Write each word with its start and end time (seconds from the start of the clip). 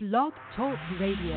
Blog 0.00 0.32
Talk 0.54 0.78
Radio. 1.00 1.34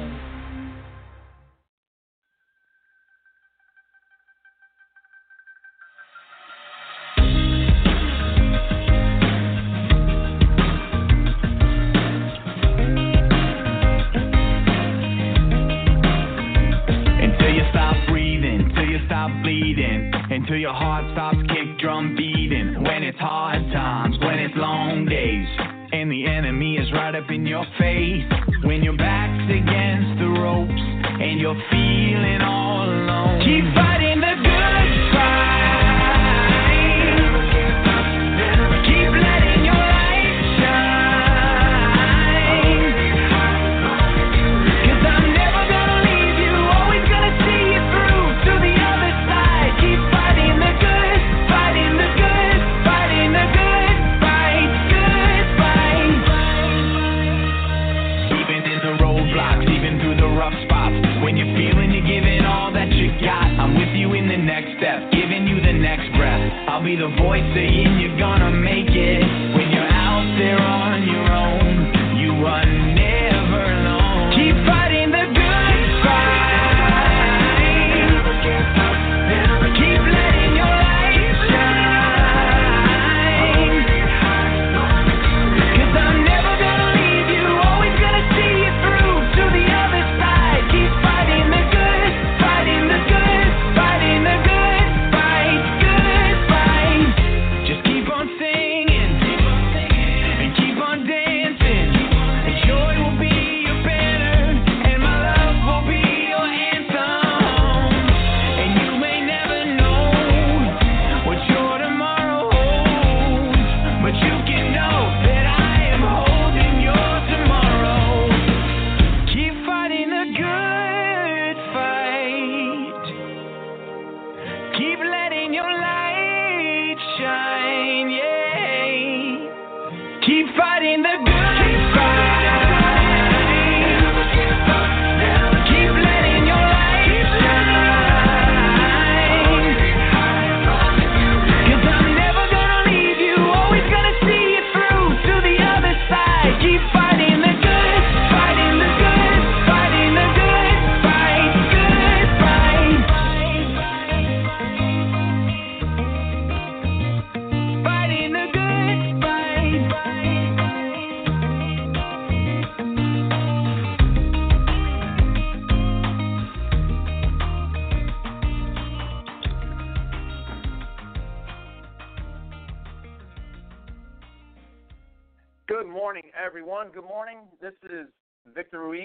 Until 17.18 17.50
you 17.50 17.64
stop 17.71 17.96
breathing, 18.09 18.71
till 18.75 18.86
you 18.86 19.00
stop 19.07 19.32
bleeding, 19.41 20.12
until 20.30 20.57
your 20.57 20.71
heart 20.71 21.12
stops 21.14 21.38
kick 21.48 21.80
drum 21.80 22.16
beating. 22.16 22.84
When 22.84 23.02
it's 23.02 23.18
hard 23.18 23.50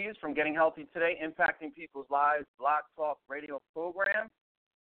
Ruiz 0.06 0.16
from 0.20 0.34
Getting 0.34 0.54
Healthy 0.54 0.86
Today, 0.94 1.18
impacting 1.22 1.74
people's 1.74 2.06
lives, 2.10 2.44
Blog 2.58 2.82
Talk 2.96 3.18
radio 3.28 3.60
program. 3.74 4.28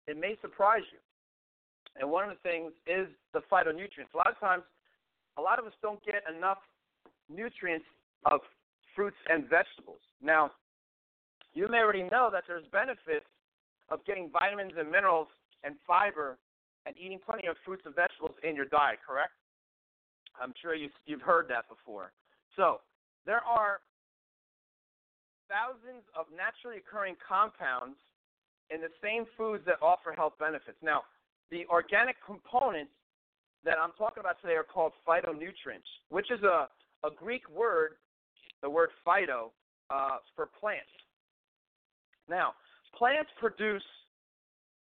It 0.06 0.18
may 0.18 0.38
surprise 0.40 0.86
you. 0.94 1.00
And 2.00 2.12
one 2.12 2.30
of 2.30 2.30
the 2.30 2.42
things 2.48 2.74
is 2.86 3.08
the 3.34 3.42
phytonutrients. 3.52 4.14
A 4.14 4.18
lot 4.18 4.30
of 4.30 4.40
times, 4.40 4.64
a 5.38 5.42
lot 5.42 5.58
of 5.58 5.66
us 5.66 5.74
don't 5.82 6.04
get 6.06 6.22
enough 6.30 6.60
nutrients 7.28 7.86
of 8.26 8.42
fruits 8.96 9.18
and 9.30 9.50
vegetables. 9.50 10.00
Now, 10.22 10.52
you 11.54 11.68
may 11.68 11.80
already 11.80 12.04
know 12.04 12.30
that 12.32 12.44
there's 12.48 12.66
benefits 12.72 13.26
of 13.90 14.06
getting 14.06 14.30
vitamins 14.30 14.74
and 14.78 14.92
minerals 14.92 15.28
and 15.64 15.76
fiber 15.88 16.38
and 16.86 16.96
eating 16.98 17.20
plenty 17.26 17.48
of 17.48 17.56
fruits 17.66 17.84
and 17.86 17.96
vegetables 17.96 18.36
in 18.44 18.56
your 18.56 18.66
diet, 18.66 19.00
correct? 19.02 19.34
I'm 20.40 20.54
sure 20.62 20.76
you've, 20.76 20.92
you've 21.06 21.22
heard 21.22 21.48
that 21.50 21.68
before. 21.68 22.12
So 22.56 22.82
there 23.26 23.42
are 23.42 23.80
thousands 25.50 26.04
of 26.18 26.26
naturally 26.34 26.82
occurring 26.82 27.16
compounds 27.22 27.98
in 28.70 28.82
the 28.82 28.90
same 29.02 29.26
foods 29.38 29.64
that 29.66 29.78
offer 29.82 30.12
health 30.12 30.34
benefits. 30.40 30.78
Now, 30.82 31.04
the 31.52 31.66
organic 31.70 32.16
components 32.26 32.92
that 33.64 33.78
I'm 33.82 33.94
talking 33.98 34.22
about 34.22 34.42
today 34.42 34.56
are 34.56 34.66
called 34.66 34.94
phytonutrients, 35.08 35.90
which 36.10 36.32
is 36.32 36.42
a, 36.44 36.70
a 37.06 37.12
Greek 37.16 37.50
word, 37.50 37.98
the 38.62 38.70
word 38.70 38.90
phyto, 39.06 39.54
uh, 39.90 40.18
for 40.36 40.50
plants. 40.60 40.90
Now, 42.30 42.54
plants 42.98 43.30
produce 43.40 43.86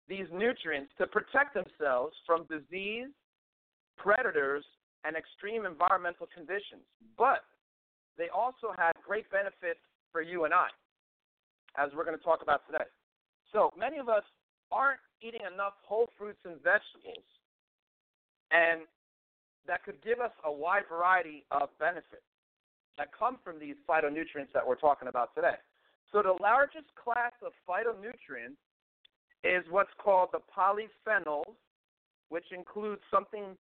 these 0.07 0.27
nutrients 0.33 0.91
to 0.97 1.07
protect 1.07 1.53
themselves 1.53 2.15
from 2.25 2.45
disease, 2.49 3.07
predators, 3.97 4.65
and 5.05 5.15
extreme 5.15 5.65
environmental 5.65 6.27
conditions. 6.33 6.83
But 7.17 7.47
they 8.17 8.27
also 8.35 8.75
have 8.75 8.91
great 9.05 9.29
benefits 9.31 9.79
for 10.11 10.21
you 10.21 10.45
and 10.45 10.53
I, 10.53 10.67
as 11.77 11.89
we're 11.95 12.05
going 12.05 12.17
to 12.17 12.23
talk 12.23 12.41
about 12.41 12.65
today. 12.65 12.85
So 13.51 13.71
many 13.77 13.97
of 13.97 14.09
us 14.09 14.23
aren't 14.71 14.99
eating 15.21 15.41
enough 15.41 15.73
whole 15.83 16.09
fruits 16.17 16.39
and 16.45 16.55
vegetables, 16.61 17.25
and 18.51 18.81
that 19.67 19.83
could 19.83 20.01
give 20.03 20.19
us 20.19 20.31
a 20.45 20.51
wide 20.51 20.83
variety 20.89 21.45
of 21.51 21.69
benefits 21.79 22.25
that 22.97 23.09
come 23.17 23.37
from 23.43 23.59
these 23.59 23.75
phytonutrients 23.87 24.51
that 24.53 24.65
we're 24.65 24.75
talking 24.75 25.07
about 25.07 25.33
today. 25.35 25.57
So 26.11 26.21
the 26.21 26.35
largest 26.41 26.89
class 26.95 27.33
of 27.45 27.53
phytonutrients 27.67 28.57
is 29.43 29.63
what's 29.69 29.93
called 30.01 30.29
the 30.33 30.41
polyphenols, 30.51 31.55
which 32.29 32.45
includes 32.51 33.01
something 33.09 33.55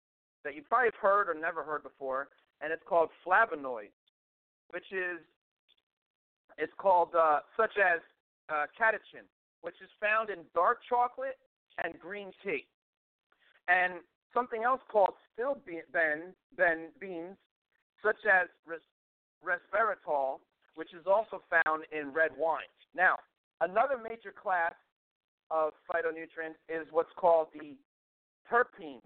that 0.44 0.54
you 0.54 0.62
probably 0.62 0.88
have 0.88 1.00
heard 1.00 1.28
or 1.28 1.34
never 1.34 1.62
heard 1.62 1.82
before, 1.82 2.28
and 2.60 2.72
it's 2.72 2.82
called 2.88 3.10
flavonoids, 3.26 3.90
which 4.70 4.86
is 4.92 5.18
it's 6.58 6.72
called 6.78 7.10
uh, 7.18 7.40
such 7.56 7.72
as 7.78 8.00
uh, 8.48 8.66
catechin, 8.78 9.26
which 9.62 9.76
is 9.82 9.90
found 10.00 10.30
in 10.30 10.38
dark 10.54 10.78
chocolate 10.88 11.38
and 11.82 11.98
green 11.98 12.32
tea, 12.44 12.66
and 13.68 13.94
something 14.32 14.62
else 14.64 14.80
called 14.90 15.14
still 15.32 15.58
ben, 15.92 16.32
ben, 16.56 16.88
beans, 17.00 17.36
such 18.02 18.16
as 18.24 18.48
res, 18.66 18.80
resveratrol, 19.44 20.38
which 20.74 20.92
is 20.94 21.06
also 21.06 21.42
found 21.50 21.84
in 21.92 22.12
red 22.12 22.30
wine. 22.36 22.70
Now, 22.94 23.16
another 23.60 23.96
major 24.02 24.32
class 24.32 24.74
of 25.50 25.72
phytonutrients 25.90 26.58
is 26.68 26.86
what's 26.90 27.12
called 27.16 27.48
the 27.52 27.76
terpenes, 28.50 29.00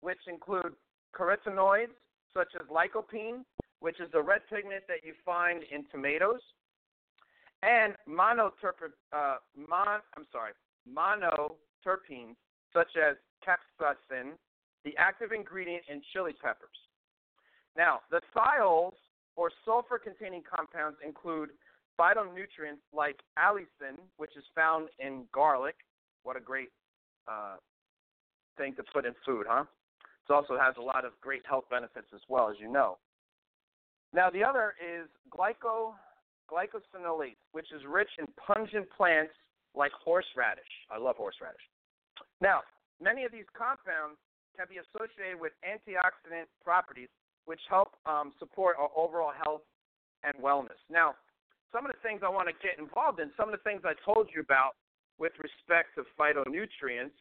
which 0.00 0.18
include 0.26 0.72
carotenoids 1.14 1.94
such 2.34 2.48
as 2.60 2.66
lycopene, 2.68 3.44
which 3.80 4.00
is 4.00 4.08
a 4.14 4.20
red 4.20 4.40
pigment 4.50 4.84
that 4.88 5.04
you 5.04 5.14
find 5.24 5.62
in 5.72 5.84
tomatoes, 5.90 6.40
and 7.62 7.94
monoterp- 8.08 8.96
uh, 9.12 9.36
mon- 9.56 10.02
I'm 10.16 10.26
sorry, 10.32 10.52
monoterpenes 10.88 12.36
such 12.72 12.96
as 12.96 13.16
capsaicin, 13.46 14.32
the 14.84 14.94
active 14.98 15.32
ingredient 15.32 15.84
in 15.88 16.02
chili 16.12 16.34
peppers. 16.42 16.76
Now, 17.76 18.00
the 18.10 18.20
thiols 18.36 18.92
or 19.36 19.50
sulfur-containing 19.64 20.42
compounds 20.48 20.98
include 21.04 21.50
phytonutrients 21.98 22.84
like 22.92 23.16
allicin, 23.38 23.96
which 24.16 24.36
is 24.36 24.44
found 24.54 24.88
in 24.98 25.24
garlic. 25.32 25.76
What 26.22 26.36
a 26.36 26.40
great 26.40 26.68
uh, 27.28 27.56
thing 28.56 28.74
to 28.76 28.82
put 28.92 29.06
in 29.06 29.14
food, 29.24 29.46
huh? 29.48 29.64
It 30.28 30.32
also 30.32 30.58
has 30.58 30.74
a 30.78 30.82
lot 30.82 31.04
of 31.04 31.12
great 31.20 31.42
health 31.48 31.64
benefits 31.70 32.08
as 32.14 32.20
well, 32.28 32.50
as 32.50 32.56
you 32.58 32.70
know. 32.70 32.98
Now, 34.12 34.30
the 34.30 34.42
other 34.42 34.74
is 34.80 35.08
glyco, 35.30 35.92
glycosinolates, 36.50 37.40
which 37.52 37.70
is 37.72 37.82
rich 37.88 38.10
in 38.18 38.26
pungent 38.38 38.86
plants 38.96 39.32
like 39.74 39.92
horseradish. 39.92 40.72
I 40.90 40.98
love 40.98 41.16
horseradish. 41.16 41.62
Now, 42.40 42.62
many 43.00 43.24
of 43.24 43.32
these 43.32 43.48
compounds 43.52 44.16
can 44.56 44.66
be 44.68 44.80
associated 44.80 45.38
with 45.38 45.52
antioxidant 45.60 46.48
properties, 46.64 47.12
which 47.44 47.60
help 47.68 47.92
um, 48.06 48.32
support 48.38 48.76
our 48.80 48.88
overall 48.96 49.32
health 49.44 49.62
and 50.24 50.34
wellness. 50.42 50.80
Now, 50.90 51.14
some 51.72 51.84
of 51.84 51.92
the 51.92 52.00
things 52.00 52.22
I 52.24 52.30
want 52.30 52.48
to 52.48 52.56
get 52.64 52.80
involved 52.80 53.20
in, 53.20 53.30
some 53.36 53.48
of 53.48 53.52
the 53.52 53.62
things 53.62 53.82
I 53.84 53.92
told 54.00 54.28
you 54.34 54.40
about 54.40 54.72
with 55.18 55.32
respect 55.36 55.94
to 55.96 56.04
phytonutrients, 56.16 57.16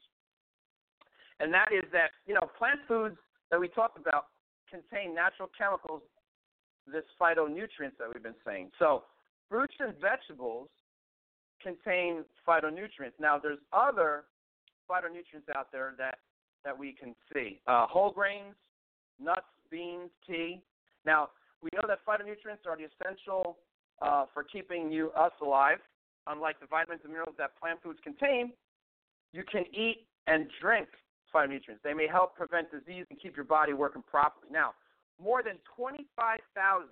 and 1.40 1.54
that 1.54 1.76
is 1.76 1.84
that 1.92 2.16
you 2.26 2.34
know 2.34 2.48
plant 2.58 2.80
foods 2.88 3.18
that 3.52 3.60
we 3.60 3.68
talked 3.68 4.00
about 4.00 4.32
contain 4.70 5.14
natural 5.14 5.50
chemicals, 5.58 6.02
this 6.88 7.04
phytonutrients 7.20 8.00
that 8.00 8.08
we've 8.12 8.24
been 8.24 8.40
saying. 8.46 8.72
So 8.80 9.04
fruits 9.50 9.76
and 9.80 9.94
vegetables 10.00 10.70
contain 11.62 12.24
phytonutrients. 12.48 13.18
Now 13.20 13.40
there's 13.42 13.60
other 13.74 14.26
phytonutrients 14.90 15.50
out 15.56 15.72
there 15.72 15.94
that 15.98 16.20
that 16.64 16.78
we 16.78 16.94
can 16.94 17.14
see. 17.32 17.62
Uh, 17.68 17.86
whole 17.86 18.12
grains, 18.12 18.56
nuts, 19.20 19.46
beans, 19.70 20.10
tea. 20.28 20.62
Now 21.06 21.30
we 21.62 21.70
know 21.74 21.88
that 21.88 22.00
phytonutrients 22.06 22.68
are 22.68 22.78
the 22.78 22.86
essential 22.86 23.58
uh, 24.02 24.26
for 24.34 24.44
keeping 24.44 24.92
you 24.92 25.12
us 25.12 25.32
alive. 25.42 25.80
Unlike 26.28 26.60
the 26.60 26.66
vitamins 26.66 27.02
and 27.04 27.12
minerals 27.12 27.36
that 27.38 27.52
plant 27.60 27.80
foods 27.84 28.00
contain, 28.04 28.52
you 29.32 29.44
can 29.44 29.64
eat 29.74 30.08
and 30.28 30.48
drink 30.60 30.88
phytonutrients. 31.34 31.82
They 31.84 31.94
may 31.94 32.08
help 32.08 32.36
prevent 32.36 32.72
disease 32.72 33.06
and 33.10 33.20
keep 33.22 33.36
your 33.36 33.46
body 33.46 33.74
working 33.74 34.04
properly. 34.10 34.48
Now, 34.52 34.74
more 35.22 35.44
than 35.44 35.58
25,000 35.76 36.88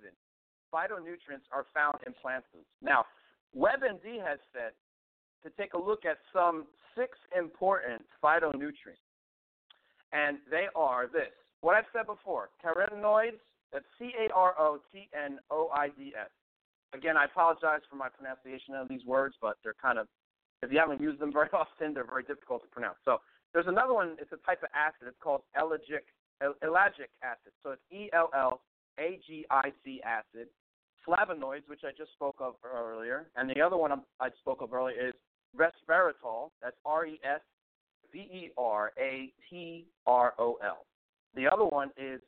phytonutrients 0.74 1.46
are 1.52 1.66
found 1.72 1.94
in 2.06 2.12
plant 2.20 2.44
foods. 2.52 2.66
Now, 2.82 3.04
WebMD 3.56 4.18
has 4.26 4.40
said 4.52 4.74
to 5.44 5.50
take 5.60 5.74
a 5.74 5.78
look 5.78 6.04
at 6.04 6.18
some 6.32 6.66
six 6.98 7.16
important 7.36 8.02
phytonutrients, 8.22 9.06
and 10.12 10.38
they 10.50 10.66
are 10.74 11.06
this. 11.06 11.30
What 11.60 11.76
I've 11.76 11.88
said 11.92 12.06
before, 12.06 12.50
carotenoids, 12.58 13.38
that's 13.72 13.84
C 13.98 14.10
A 14.18 14.32
R 14.34 14.54
O 14.58 14.78
T 14.92 15.08
N 15.14 15.38
O 15.50 15.70
I 15.72 15.88
D 15.88 16.12
S. 16.18 16.30
Again, 16.92 17.16
I 17.16 17.24
apologize 17.24 17.80
for 17.90 17.96
my 17.96 18.08
pronunciation 18.08 18.74
of 18.74 18.88
these 18.88 19.04
words, 19.04 19.34
but 19.40 19.56
they're 19.62 19.78
kind 19.80 19.98
of, 19.98 20.06
if 20.62 20.70
you 20.70 20.78
haven't 20.78 21.00
used 21.00 21.20
them 21.20 21.32
very 21.32 21.48
often, 21.52 21.94
they're 21.94 22.06
very 22.06 22.22
difficult 22.22 22.62
to 22.62 22.68
pronounce. 22.68 22.98
So 23.04 23.18
there's 23.52 23.66
another 23.66 23.94
one, 23.94 24.16
it's 24.20 24.32
a 24.32 24.38
type 24.46 24.62
of 24.62 24.68
acid, 24.74 25.08
it's 25.08 25.18
called 25.22 25.42
ellagic, 25.58 26.06
ellagic 26.42 27.10
acid. 27.22 27.52
So 27.62 27.70
it's 27.70 27.82
E 27.90 28.10
L 28.12 28.30
L 28.34 28.60
A 28.98 29.18
G 29.26 29.44
I 29.50 29.72
C 29.84 30.00
acid. 30.04 30.48
Flavonoids, 31.06 31.68
which 31.68 31.82
I 31.84 31.90
just 31.96 32.12
spoke 32.12 32.36
of 32.40 32.54
earlier, 32.64 33.26
and 33.36 33.50
the 33.50 33.60
other 33.60 33.76
one 33.76 33.92
I 34.20 34.28
spoke 34.40 34.62
of 34.62 34.72
earlier 34.72 35.08
is 35.08 35.14
resveratrol. 35.56 36.50
That's 36.62 36.76
R 36.84 37.06
E 37.06 37.20
S 37.24 37.40
V 38.12 38.18
E 38.18 38.50
R 38.56 38.92
A 38.98 39.32
T 39.50 39.86
R 40.06 40.34
O 40.38 40.56
L. 40.64 40.86
The 41.34 41.46
other 41.50 41.64
one 41.64 41.90
is 41.98 42.20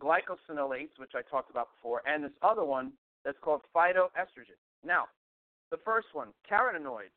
glycosinolates, 0.00 0.98
which 0.98 1.12
I 1.14 1.22
talked 1.28 1.50
about 1.50 1.68
before, 1.76 2.02
and 2.06 2.22
this 2.22 2.32
other 2.42 2.64
one 2.64 2.92
that's 3.24 3.38
called 3.40 3.62
phytoestrogen. 3.74 4.60
Now, 4.84 5.04
the 5.70 5.78
first 5.84 6.08
one, 6.12 6.28
carotenoids. 6.50 7.14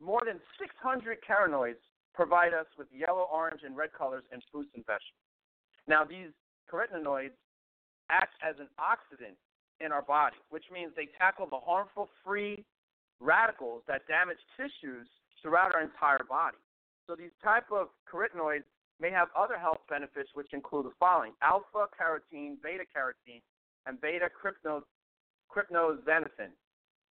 More 0.00 0.22
than 0.26 0.40
600 0.58 1.18
carotenoids 1.26 1.80
provide 2.12 2.52
us 2.52 2.66
with 2.76 2.88
yellow, 2.92 3.28
orange, 3.32 3.60
and 3.64 3.76
red 3.76 3.92
colors 3.96 4.24
in 4.32 4.40
fruits 4.50 4.70
and 4.74 4.84
vegetables. 4.84 5.24
Now, 5.86 6.04
these 6.04 6.34
carotenoids 6.70 7.38
act 8.10 8.34
as 8.42 8.56
an 8.58 8.68
oxidant 8.78 9.38
in 9.84 9.92
our 9.92 10.02
body, 10.02 10.36
which 10.50 10.64
means 10.72 10.92
they 10.96 11.08
tackle 11.18 11.46
the 11.48 11.58
harmful 11.58 12.08
free 12.24 12.64
radicals 13.20 13.82
that 13.86 14.06
damage 14.08 14.38
tissues 14.56 15.06
throughout 15.40 15.74
our 15.74 15.82
entire 15.82 16.24
body. 16.28 16.56
So 17.06 17.14
these 17.14 17.32
type 17.42 17.70
of 17.70 17.88
carotenoids 18.10 18.64
may 19.00 19.10
have 19.10 19.28
other 19.36 19.58
health 19.58 19.80
benefits, 19.88 20.30
which 20.34 20.52
include 20.52 20.86
the 20.86 20.92
following: 20.98 21.32
alpha 21.42 21.86
carotene, 21.92 22.56
beta 22.62 22.84
carotene, 22.96 23.42
and 23.86 24.00
beta 24.00 24.28
cryptoxanthin. 24.32 24.82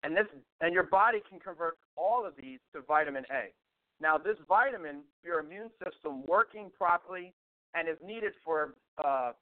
And 0.04 0.18
this, 0.18 0.26
and 0.62 0.74
your 0.74 0.84
body 0.84 1.20
can 1.30 1.40
convert 1.40 1.78
all 1.96 2.26
of 2.26 2.34
these 2.42 2.60
to 2.74 2.82
vitamin 2.82 3.24
A. 3.32 3.54
Now, 4.02 4.18
this 4.18 4.38
vitamin, 4.48 5.02
your 5.24 5.40
immune 5.42 5.70
system 5.84 6.24
working 6.26 6.72
properly, 6.76 7.34
and 7.76 7.88
is 7.88 7.98
needed 8.04 8.34
for 8.44 8.74
uh, 9.04 9.34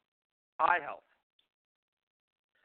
eye 0.58 0.78
health. 0.84 1.02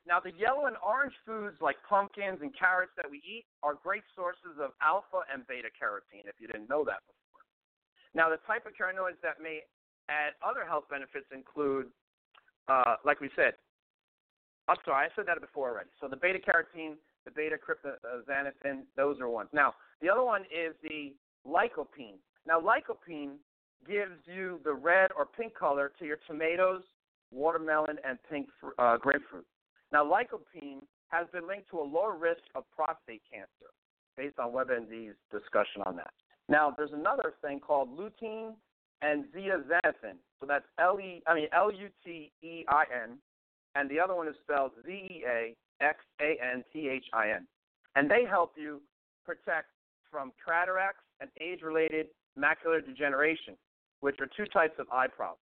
Now, 0.07 0.21
the 0.21 0.31
yellow 0.37 0.69
and 0.69 0.77
orange 0.85 1.13
foods 1.25 1.57
like 1.61 1.77
pumpkins 1.89 2.37
and 2.41 2.53
carrots 2.53 2.93
that 2.95 3.09
we 3.09 3.17
eat 3.25 3.45
are 3.63 3.73
great 3.73 4.05
sources 4.15 4.61
of 4.61 4.71
alpha 4.81 5.25
and 5.33 5.41
beta 5.47 5.69
carotene, 5.73 6.29
if 6.29 6.37
you 6.37 6.45
didn't 6.45 6.69
know 6.69 6.85
that 6.85 7.01
before. 7.09 7.41
Now, 8.13 8.29
the 8.29 8.37
type 8.45 8.69
of 8.69 8.77
carotenoids 8.77 9.17
that 9.25 9.41
may 9.41 9.65
add 10.07 10.37
other 10.45 10.61
health 10.65 10.85
benefits 10.89 11.25
include, 11.33 11.87
uh, 12.69 13.01
like 13.03 13.19
we 13.19 13.29
said, 13.35 13.57
I'm 14.67 14.77
sorry, 14.85 15.07
I 15.07 15.09
said 15.15 15.25
that 15.27 15.41
before 15.41 15.69
already. 15.69 15.89
So 15.99 16.07
the 16.07 16.17
beta 16.17 16.39
carotene, 16.39 16.95
the 17.25 17.31
beta 17.31 17.57
cryptoxanthin, 17.57 18.83
those 18.95 19.19
are 19.19 19.29
ones. 19.29 19.49
Now, 19.53 19.73
the 20.01 20.09
other 20.09 20.23
one 20.23 20.41
is 20.43 20.73
the 20.83 21.13
lycopene. 21.47 22.21
Now, 22.47 22.61
lycopene 22.61 23.37
gives 23.87 24.21
you 24.25 24.59
the 24.63 24.73
red 24.73 25.11
or 25.17 25.25
pink 25.25 25.55
color 25.55 25.91
to 25.99 26.05
your 26.05 26.17
tomatoes, 26.27 26.81
watermelon, 27.31 27.97
and 28.07 28.17
pink 28.29 28.49
uh, 28.79 28.97
grapefruit. 28.97 29.45
Now, 29.95 30.03
lycopene 30.03 30.81
has 31.07 31.25
been 31.31 31.47
linked 31.47 31.69
to 31.69 31.79
a 31.79 31.87
lower 31.87 32.17
risk 32.17 32.41
of 32.53 32.65
prostate 32.75 33.21
cancer, 33.31 33.71
based 34.17 34.37
on 34.37 34.51
WebMD's 34.51 35.15
discussion 35.31 35.83
on 35.85 35.95
that. 35.95 36.11
Now, 36.49 36.73
there's 36.75 36.91
another 36.91 37.31
thing 37.41 37.61
called 37.61 37.97
lutein 37.97 38.55
and 39.01 39.23
zeaxanthin. 39.33 40.17
So 40.41 40.47
that's 40.47 40.65
L 40.79 40.99
E, 40.99 41.23
I 41.27 41.33
mean 41.33 41.47
L 41.53 41.71
U 41.71 41.87
T 42.03 42.29
E 42.43 42.65
I 42.67 42.83
N, 42.93 43.17
and 43.75 43.89
the 43.89 43.97
other 43.97 44.15
one 44.15 44.27
is 44.27 44.35
spelled 44.43 44.71
Z 44.85 44.91
E 44.91 45.23
A 45.25 45.55
X 45.79 45.99
A 46.19 46.35
N 46.43 46.65
T 46.73 46.89
H 46.89 47.05
I 47.13 47.29
N, 47.29 47.47
and 47.95 48.11
they 48.11 48.25
help 48.29 48.51
you 48.57 48.81
protect 49.25 49.69
from 50.11 50.33
cataracts 50.45 51.05
and 51.21 51.29
age-related 51.39 52.07
macular 52.37 52.85
degeneration, 52.85 53.55
which 54.01 54.17
are 54.19 54.27
two 54.35 54.45
types 54.51 54.77
of 54.77 54.87
eye 54.91 55.07
problems. 55.07 55.39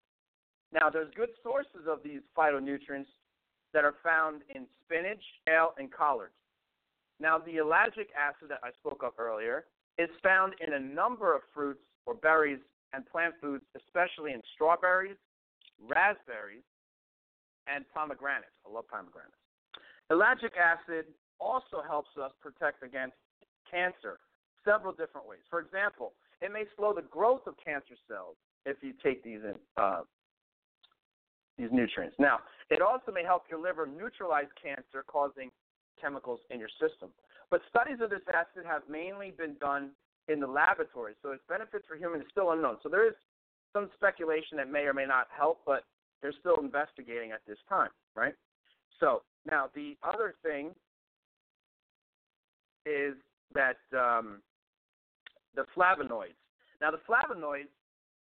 Now, 0.72 0.90
there's 0.90 1.12
good 1.16 1.30
sources 1.42 1.88
of 1.88 2.04
these 2.04 2.20
phytonutrients 2.38 3.10
that 3.74 3.84
are 3.84 3.94
found 4.02 4.40
in 4.54 4.66
spinach, 4.84 5.22
kale, 5.46 5.74
and 5.76 5.92
collards. 5.92 6.32
Now, 7.20 7.38
the 7.38 7.56
ellagic 7.56 8.08
acid 8.16 8.48
that 8.48 8.60
I 8.64 8.70
spoke 8.80 9.02
of 9.04 9.12
earlier 9.18 9.66
is 9.98 10.08
found 10.22 10.54
in 10.66 10.72
a 10.72 10.80
number 10.80 11.34
of 11.34 11.42
fruits 11.52 11.82
or 12.06 12.14
berries 12.14 12.60
and 12.92 13.04
plant 13.06 13.34
foods, 13.40 13.64
especially 13.76 14.32
in 14.32 14.40
strawberries, 14.54 15.16
raspberries, 15.80 16.64
and 17.66 17.84
pomegranates. 17.94 18.54
I 18.66 18.72
love 18.72 18.88
pomegranates. 18.88 19.36
Ellagic 20.10 20.56
acid 20.56 21.06
also 21.40 21.82
helps 21.86 22.10
us 22.20 22.30
protect 22.40 22.82
against 22.82 23.16
cancer 23.70 24.18
several 24.64 24.92
different 24.92 25.26
ways. 25.26 25.40
For 25.50 25.60
example, 25.60 26.12
it 26.40 26.52
may 26.52 26.64
slow 26.76 26.92
the 26.94 27.02
growth 27.02 27.42
of 27.46 27.54
cancer 27.62 27.94
cells 28.08 28.36
if 28.66 28.76
you 28.82 28.92
take 29.02 29.22
these 29.22 29.40
in, 29.44 29.54
uh, 29.76 30.02
these 31.58 31.68
nutrients. 31.72 32.16
Now, 32.18 32.38
it 32.70 32.82
also 32.82 33.12
may 33.12 33.22
help 33.22 33.44
your 33.50 33.60
liver 33.60 33.86
neutralize 33.86 34.50
cancer 34.60 35.04
causing 35.06 35.50
chemicals 36.00 36.40
in 36.50 36.58
your 36.58 36.70
system. 36.80 37.10
But 37.50 37.60
studies 37.68 37.98
of 38.02 38.10
this 38.10 38.22
acid 38.28 38.66
have 38.66 38.82
mainly 38.88 39.32
been 39.36 39.54
done 39.60 39.90
in 40.28 40.40
the 40.40 40.46
laboratory, 40.46 41.14
so 41.22 41.30
its 41.30 41.42
benefits 41.48 41.84
for 41.86 41.96
humans 41.96 42.24
is 42.24 42.30
still 42.30 42.52
unknown. 42.52 42.78
So 42.82 42.88
there 42.88 43.06
is 43.06 43.14
some 43.72 43.90
speculation 43.94 44.56
that 44.56 44.70
may 44.70 44.80
or 44.80 44.94
may 44.94 45.04
not 45.04 45.26
help, 45.36 45.60
but 45.66 45.84
they're 46.22 46.34
still 46.40 46.56
investigating 46.62 47.32
at 47.32 47.40
this 47.46 47.58
time, 47.68 47.90
right? 48.16 48.34
So 48.98 49.22
now 49.48 49.68
the 49.74 49.96
other 50.02 50.34
thing 50.42 50.70
is 52.86 53.14
that 53.52 53.76
um, 53.92 54.40
the 55.54 55.64
flavonoids. 55.76 56.38
Now 56.80 56.90
the 56.90 57.00
flavonoids 57.08 57.68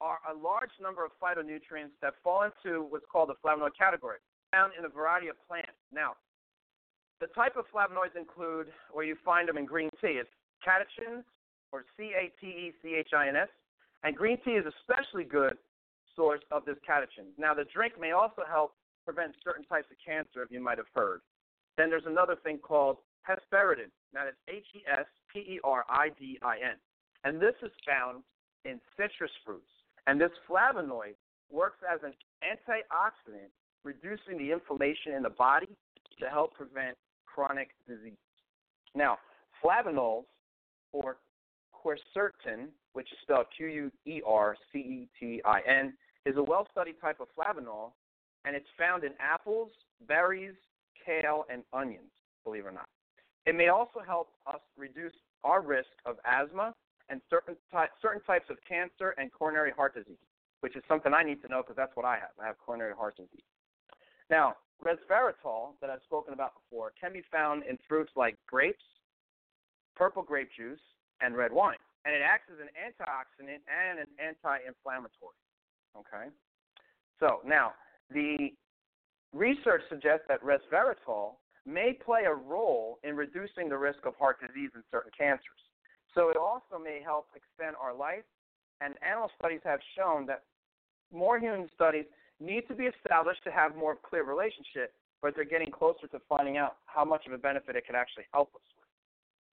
are 0.00 0.19
a 0.31 0.35
large 0.35 0.71
number 0.81 1.05
of 1.05 1.11
phytonutrients 1.23 1.95
that 2.02 2.14
fall 2.23 2.43
into 2.43 2.83
what's 2.85 3.07
called 3.11 3.31
the 3.31 3.38
flavonoid 3.45 3.76
category, 3.76 4.19
found 4.52 4.73
in 4.78 4.85
a 4.85 4.88
variety 4.88 5.28
of 5.28 5.37
plants. 5.47 5.78
Now, 5.93 6.14
the 7.21 7.26
type 7.28 7.57
of 7.57 7.64
flavonoids 7.75 8.17
include 8.17 8.69
where 8.93 9.05
you 9.05 9.17
find 9.25 9.49
them 9.49 9.59
in 9.59 9.67
green 9.67 9.90
tea. 10.00 10.21
It's 10.23 10.31
catechins, 10.64 11.25
or 11.73 11.85
C 11.97 12.12
A 12.14 12.33
T 12.40 12.47
E 12.47 12.73
C 12.83 12.95
H 12.95 13.11
I 13.17 13.28
N 13.28 13.37
S, 13.37 13.49
and 14.05 14.17
green 14.17 14.38
tea 14.45 14.52
is 14.52 14.64
especially 14.67 15.25
good 15.25 15.59
source 16.14 16.40
of 16.50 16.64
this 16.64 16.76
catechin. 16.88 17.26
Now, 17.37 17.55
the 17.55 17.64
drink 17.75 17.95
may 18.00 18.12
also 18.12 18.43
help 18.49 18.75
prevent 19.05 19.35
certain 19.45 19.64
types 19.64 19.87
of 19.90 19.97
cancer, 20.05 20.43
if 20.43 20.50
you 20.50 20.62
might 20.62 20.78
have 20.78 20.87
heard. 20.95 21.21
Then 21.76 21.90
there's 21.90 22.07
another 22.07 22.37
thing 22.43 22.59
called 22.59 22.99
hesperidin. 23.28 23.90
Now, 24.14 24.25
that's 24.25 24.37
H 24.49 24.67
E 24.75 24.83
S 24.90 25.07
P 25.33 25.40
E 25.40 25.61
R 25.64 25.85
I 25.88 26.11
D 26.19 26.38
I 26.43 26.57
N, 26.57 26.76
and 27.25 27.40
this 27.40 27.55
is 27.62 27.73
found 27.87 28.23
in 28.64 28.81
citrus 28.97 29.31
fruits. 29.45 29.71
And 30.08 30.18
this 30.18 30.32
flavonoid 30.50 31.14
works 31.50 31.78
as 31.88 32.00
an 32.02 32.14
antioxidant, 32.42 33.50
reducing 33.84 34.38
the 34.38 34.50
inflammation 34.50 35.12
in 35.12 35.22
the 35.22 35.28
body 35.28 35.68
to 36.18 36.30
help 36.30 36.54
prevent 36.54 36.96
chronic 37.26 37.68
disease. 37.86 38.16
Now, 38.94 39.18
flavonols, 39.62 40.24
or 40.92 41.18
quercetin, 41.74 42.68
which 42.94 43.12
is 43.12 43.18
spelled 43.22 43.46
Q-U-E-R-C-E-T-I-N, 43.54 43.92
is 46.24 46.36
a 46.38 46.42
well-studied 46.42 46.98
type 47.02 47.20
of 47.20 47.28
flavanol, 47.38 47.92
and 48.46 48.56
it's 48.56 48.66
found 48.78 49.04
in 49.04 49.12
apples, 49.20 49.70
berries, 50.08 50.54
kale, 51.04 51.44
and 51.52 51.62
onions, 51.74 52.10
believe 52.44 52.64
it 52.64 52.68
or 52.68 52.72
not. 52.72 52.88
It 53.44 53.54
may 53.54 53.68
also 53.68 54.00
help 54.06 54.30
us 54.46 54.60
reduce 54.78 55.12
our 55.44 55.60
risk 55.60 55.90
of 56.06 56.16
asthma 56.24 56.72
and 57.08 57.20
certain, 57.30 57.56
ty- 57.72 57.88
certain 58.00 58.22
types 58.22 58.46
of 58.50 58.56
cancer 58.68 59.14
and 59.18 59.32
coronary 59.32 59.70
heart 59.70 59.94
disease, 59.94 60.18
which 60.60 60.76
is 60.76 60.82
something 60.88 61.12
I 61.14 61.22
need 61.22 61.42
to 61.42 61.48
know 61.48 61.62
because 61.62 61.76
that's 61.76 61.94
what 61.96 62.04
I 62.04 62.16
have. 62.16 62.34
I 62.40 62.46
have 62.46 62.58
coronary 62.58 62.94
heart 62.94 63.16
disease. 63.16 63.44
Now, 64.30 64.56
resveratrol 64.84 65.78
that 65.80 65.90
I've 65.90 66.02
spoken 66.04 66.34
about 66.34 66.52
before 66.54 66.92
can 67.00 67.12
be 67.12 67.22
found 67.32 67.64
in 67.64 67.78
fruits 67.88 68.12
like 68.14 68.36
grapes, 68.46 68.84
purple 69.96 70.22
grape 70.22 70.50
juice, 70.56 70.80
and 71.20 71.36
red 71.36 71.52
wine. 71.52 71.78
And 72.04 72.14
it 72.14 72.22
acts 72.22 72.50
as 72.52 72.60
an 72.60 72.68
antioxidant 72.78 73.60
and 73.66 73.98
an 73.98 74.06
anti-inflammatory. 74.22 75.36
Okay? 75.96 76.30
So 77.18 77.40
now, 77.44 77.72
the 78.10 78.52
research 79.32 79.82
suggests 79.88 80.24
that 80.28 80.42
resveratrol 80.42 81.32
may 81.66 81.92
play 81.92 82.22
a 82.24 82.32
role 82.32 82.98
in 83.02 83.16
reducing 83.16 83.68
the 83.68 83.76
risk 83.76 84.06
of 84.06 84.14
heart 84.16 84.38
disease 84.40 84.70
and 84.74 84.84
certain 84.90 85.10
cancers. 85.16 85.67
So 86.14 86.30
it 86.30 86.36
also 86.36 86.82
may 86.82 87.00
help 87.04 87.26
extend 87.34 87.76
our 87.80 87.94
life. 87.94 88.24
And 88.80 88.94
animal 89.02 89.30
studies 89.38 89.60
have 89.64 89.80
shown 89.96 90.26
that 90.26 90.44
more 91.12 91.38
human 91.38 91.68
studies 91.74 92.04
need 92.40 92.66
to 92.68 92.74
be 92.74 92.84
established 92.84 93.42
to 93.44 93.50
have 93.50 93.74
more 93.74 93.96
clear 93.96 94.24
relationship, 94.24 94.92
but 95.20 95.34
they're 95.34 95.44
getting 95.44 95.70
closer 95.70 96.06
to 96.06 96.20
finding 96.28 96.56
out 96.56 96.76
how 96.86 97.04
much 97.04 97.26
of 97.26 97.32
a 97.32 97.38
benefit 97.38 97.76
it 97.76 97.86
could 97.86 97.96
actually 97.96 98.24
help 98.32 98.54
us 98.54 98.62
with. 98.76 98.86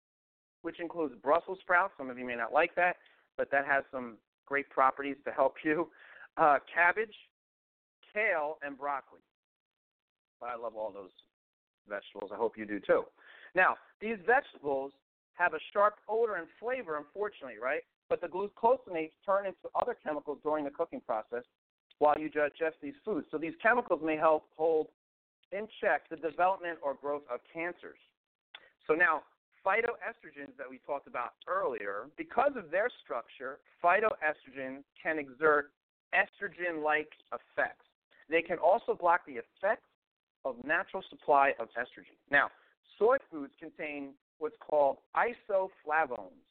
which 0.61 0.79
includes 0.79 1.13
Brussels 1.21 1.59
sprouts. 1.61 1.93
Some 1.97 2.09
of 2.09 2.17
you 2.17 2.25
may 2.25 2.35
not 2.35 2.53
like 2.53 2.75
that, 2.75 2.97
but 3.37 3.49
that 3.51 3.65
has 3.65 3.83
some 3.91 4.17
great 4.45 4.69
properties 4.69 5.17
to 5.25 5.31
help 5.31 5.55
you. 5.63 5.89
Uh, 6.39 6.59
cabbage, 6.71 7.15
kale, 8.13 8.59
and 8.61 8.77
broccoli. 8.77 9.21
I 10.43 10.55
love 10.55 10.75
all 10.75 10.91
those 10.91 11.09
vegetables. 11.89 12.29
I 12.31 12.37
hope 12.37 12.55
you 12.55 12.65
do 12.67 12.79
too. 12.79 13.05
Now, 13.55 13.75
these 13.99 14.17
vegetables 14.23 14.91
have 15.33 15.55
a 15.55 15.59
sharp 15.73 15.95
odor 16.07 16.35
and 16.35 16.45
flavor, 16.59 16.97
unfortunately, 16.97 17.57
right? 17.59 17.81
But 18.07 18.21
the 18.21 18.27
glucosinates 18.27 19.13
turn 19.25 19.47
into 19.47 19.67
other 19.73 19.95
chemicals 20.03 20.37
during 20.43 20.63
the 20.63 20.69
cooking 20.69 21.01
process 21.01 21.43
while 21.99 22.17
you 22.19 22.29
digest 22.29 22.75
these 22.81 22.93
foods. 23.03 23.27
So 23.31 23.37
these 23.37 23.53
chemicals 23.61 24.01
may 24.03 24.17
help 24.17 24.45
hold 24.55 24.87
in 25.51 25.67
check 25.81 26.09
the 26.09 26.17
development 26.17 26.77
or 26.81 26.93
growth 26.93 27.23
of 27.31 27.39
cancers. 27.51 27.97
So 28.85 28.93
now, 28.93 29.23
phytoestrogens 29.65 30.55
that 30.57 30.69
we 30.69 30.79
talked 30.85 31.07
about 31.07 31.33
earlier, 31.47 32.09
because 32.17 32.51
of 32.55 32.71
their 32.71 32.89
structure, 33.03 33.59
phytoestrogen 33.83 34.83
can 35.01 35.19
exert 35.19 35.71
estrogen 36.13 36.83
like 36.83 37.09
effects. 37.33 37.85
They 38.29 38.41
can 38.41 38.57
also 38.57 38.93
block 38.93 39.21
the 39.25 39.33
effects 39.33 39.87
of 40.45 40.55
natural 40.65 41.03
supply 41.09 41.53
of 41.59 41.67
estrogen. 41.77 42.17
Now, 42.31 42.49
soy 42.99 43.17
foods 43.31 43.53
contain 43.59 44.13
what's 44.39 44.55
called 44.59 44.97
isoflavones, 45.15 46.43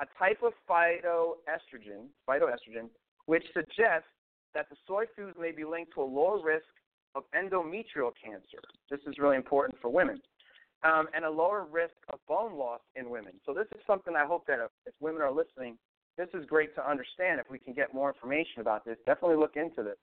a 0.00 0.06
type 0.18 0.42
of 0.42 0.52
phytoestrogen, 0.68 2.06
phytoestrogen, 2.28 2.88
which 3.26 3.44
suggests 3.52 4.08
that 4.54 4.68
the 4.70 4.76
soy 4.86 5.04
foods 5.14 5.36
may 5.38 5.52
be 5.52 5.64
linked 5.64 5.92
to 5.94 6.02
a 6.02 6.04
lower 6.04 6.42
risk 6.42 6.66
of 7.14 7.24
endometrial 7.34 8.12
cancer. 8.22 8.60
This 8.90 9.00
is 9.06 9.18
really 9.18 9.36
important 9.36 9.78
for 9.80 9.88
women. 9.90 10.20
Um, 10.84 11.08
and 11.14 11.24
a 11.24 11.30
lower 11.30 11.66
risk 11.70 11.94
of 12.12 12.20
bone 12.28 12.54
loss 12.54 12.80
in 12.94 13.10
women. 13.10 13.32
So 13.44 13.52
this 13.52 13.66
is 13.74 13.80
something 13.86 14.14
I 14.14 14.26
hope 14.26 14.46
that 14.46 14.58
if 14.86 14.94
women 15.00 15.22
are 15.22 15.32
listening, 15.32 15.78
this 16.16 16.28
is 16.34 16.44
great 16.46 16.74
to 16.76 16.88
understand. 16.88 17.40
If 17.40 17.50
we 17.50 17.58
can 17.58 17.72
get 17.72 17.92
more 17.92 18.12
information 18.12 18.60
about 18.60 18.84
this, 18.84 18.96
definitely 19.06 19.36
look 19.36 19.56
into 19.56 19.82
this. 19.82 19.96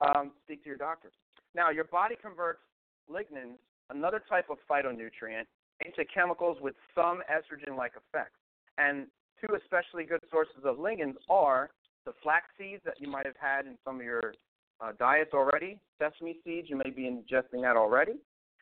Um, 0.00 0.32
speak 0.44 0.62
to 0.64 0.68
your 0.68 0.78
doctor. 0.78 1.10
Now, 1.54 1.70
your 1.70 1.84
body 1.84 2.16
converts 2.20 2.60
lignans, 3.10 3.58
another 3.90 4.22
type 4.28 4.46
of 4.50 4.58
phytonutrient, 4.68 5.44
into 5.84 6.04
chemicals 6.12 6.58
with 6.60 6.74
some 6.94 7.22
estrogen-like 7.30 7.92
effects. 7.92 8.38
And 8.76 9.06
two 9.40 9.54
especially 9.54 10.04
good 10.04 10.20
sources 10.30 10.64
of 10.64 10.76
lignans 10.76 11.14
are 11.28 11.70
the 12.06 12.12
flax 12.22 12.46
seeds 12.58 12.82
that 12.84 12.94
you 12.98 13.08
might 13.08 13.26
have 13.26 13.36
had 13.40 13.66
in 13.66 13.76
some 13.84 13.96
of 13.96 14.02
your 14.02 14.34
uh, 14.80 14.92
diets 14.98 15.30
already, 15.34 15.80
sesame 15.98 16.38
seeds, 16.44 16.68
you 16.70 16.76
may 16.76 16.90
be 16.90 17.02
ingesting 17.02 17.62
that 17.62 17.76
already. 17.76 18.14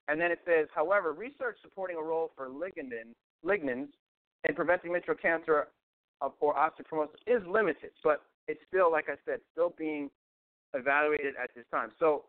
And 0.09 0.21
then 0.21 0.31
it 0.31 0.41
says, 0.47 0.69
however, 0.75 1.13
research 1.13 1.57
supporting 1.63 1.97
a 1.97 2.03
role 2.03 2.31
for 2.37 2.49
lignin, 2.49 3.15
lignans 3.45 3.89
in 4.49 4.55
preventing 4.55 4.93
mitral 4.93 5.17
cancer 5.17 5.69
or 6.21 6.55
osteoporosis 6.55 7.09
is 7.27 7.43
limited, 7.49 7.91
but 8.03 8.23
it's 8.49 8.61
still, 8.69 8.91
like 8.91 9.07
I 9.09 9.17
said, 9.25 9.41
still 9.53 9.75
being 9.77 10.11
evaluated 10.75 11.35
at 11.43 11.51
this 11.55 11.65
time. 11.71 11.91
So 11.99 12.25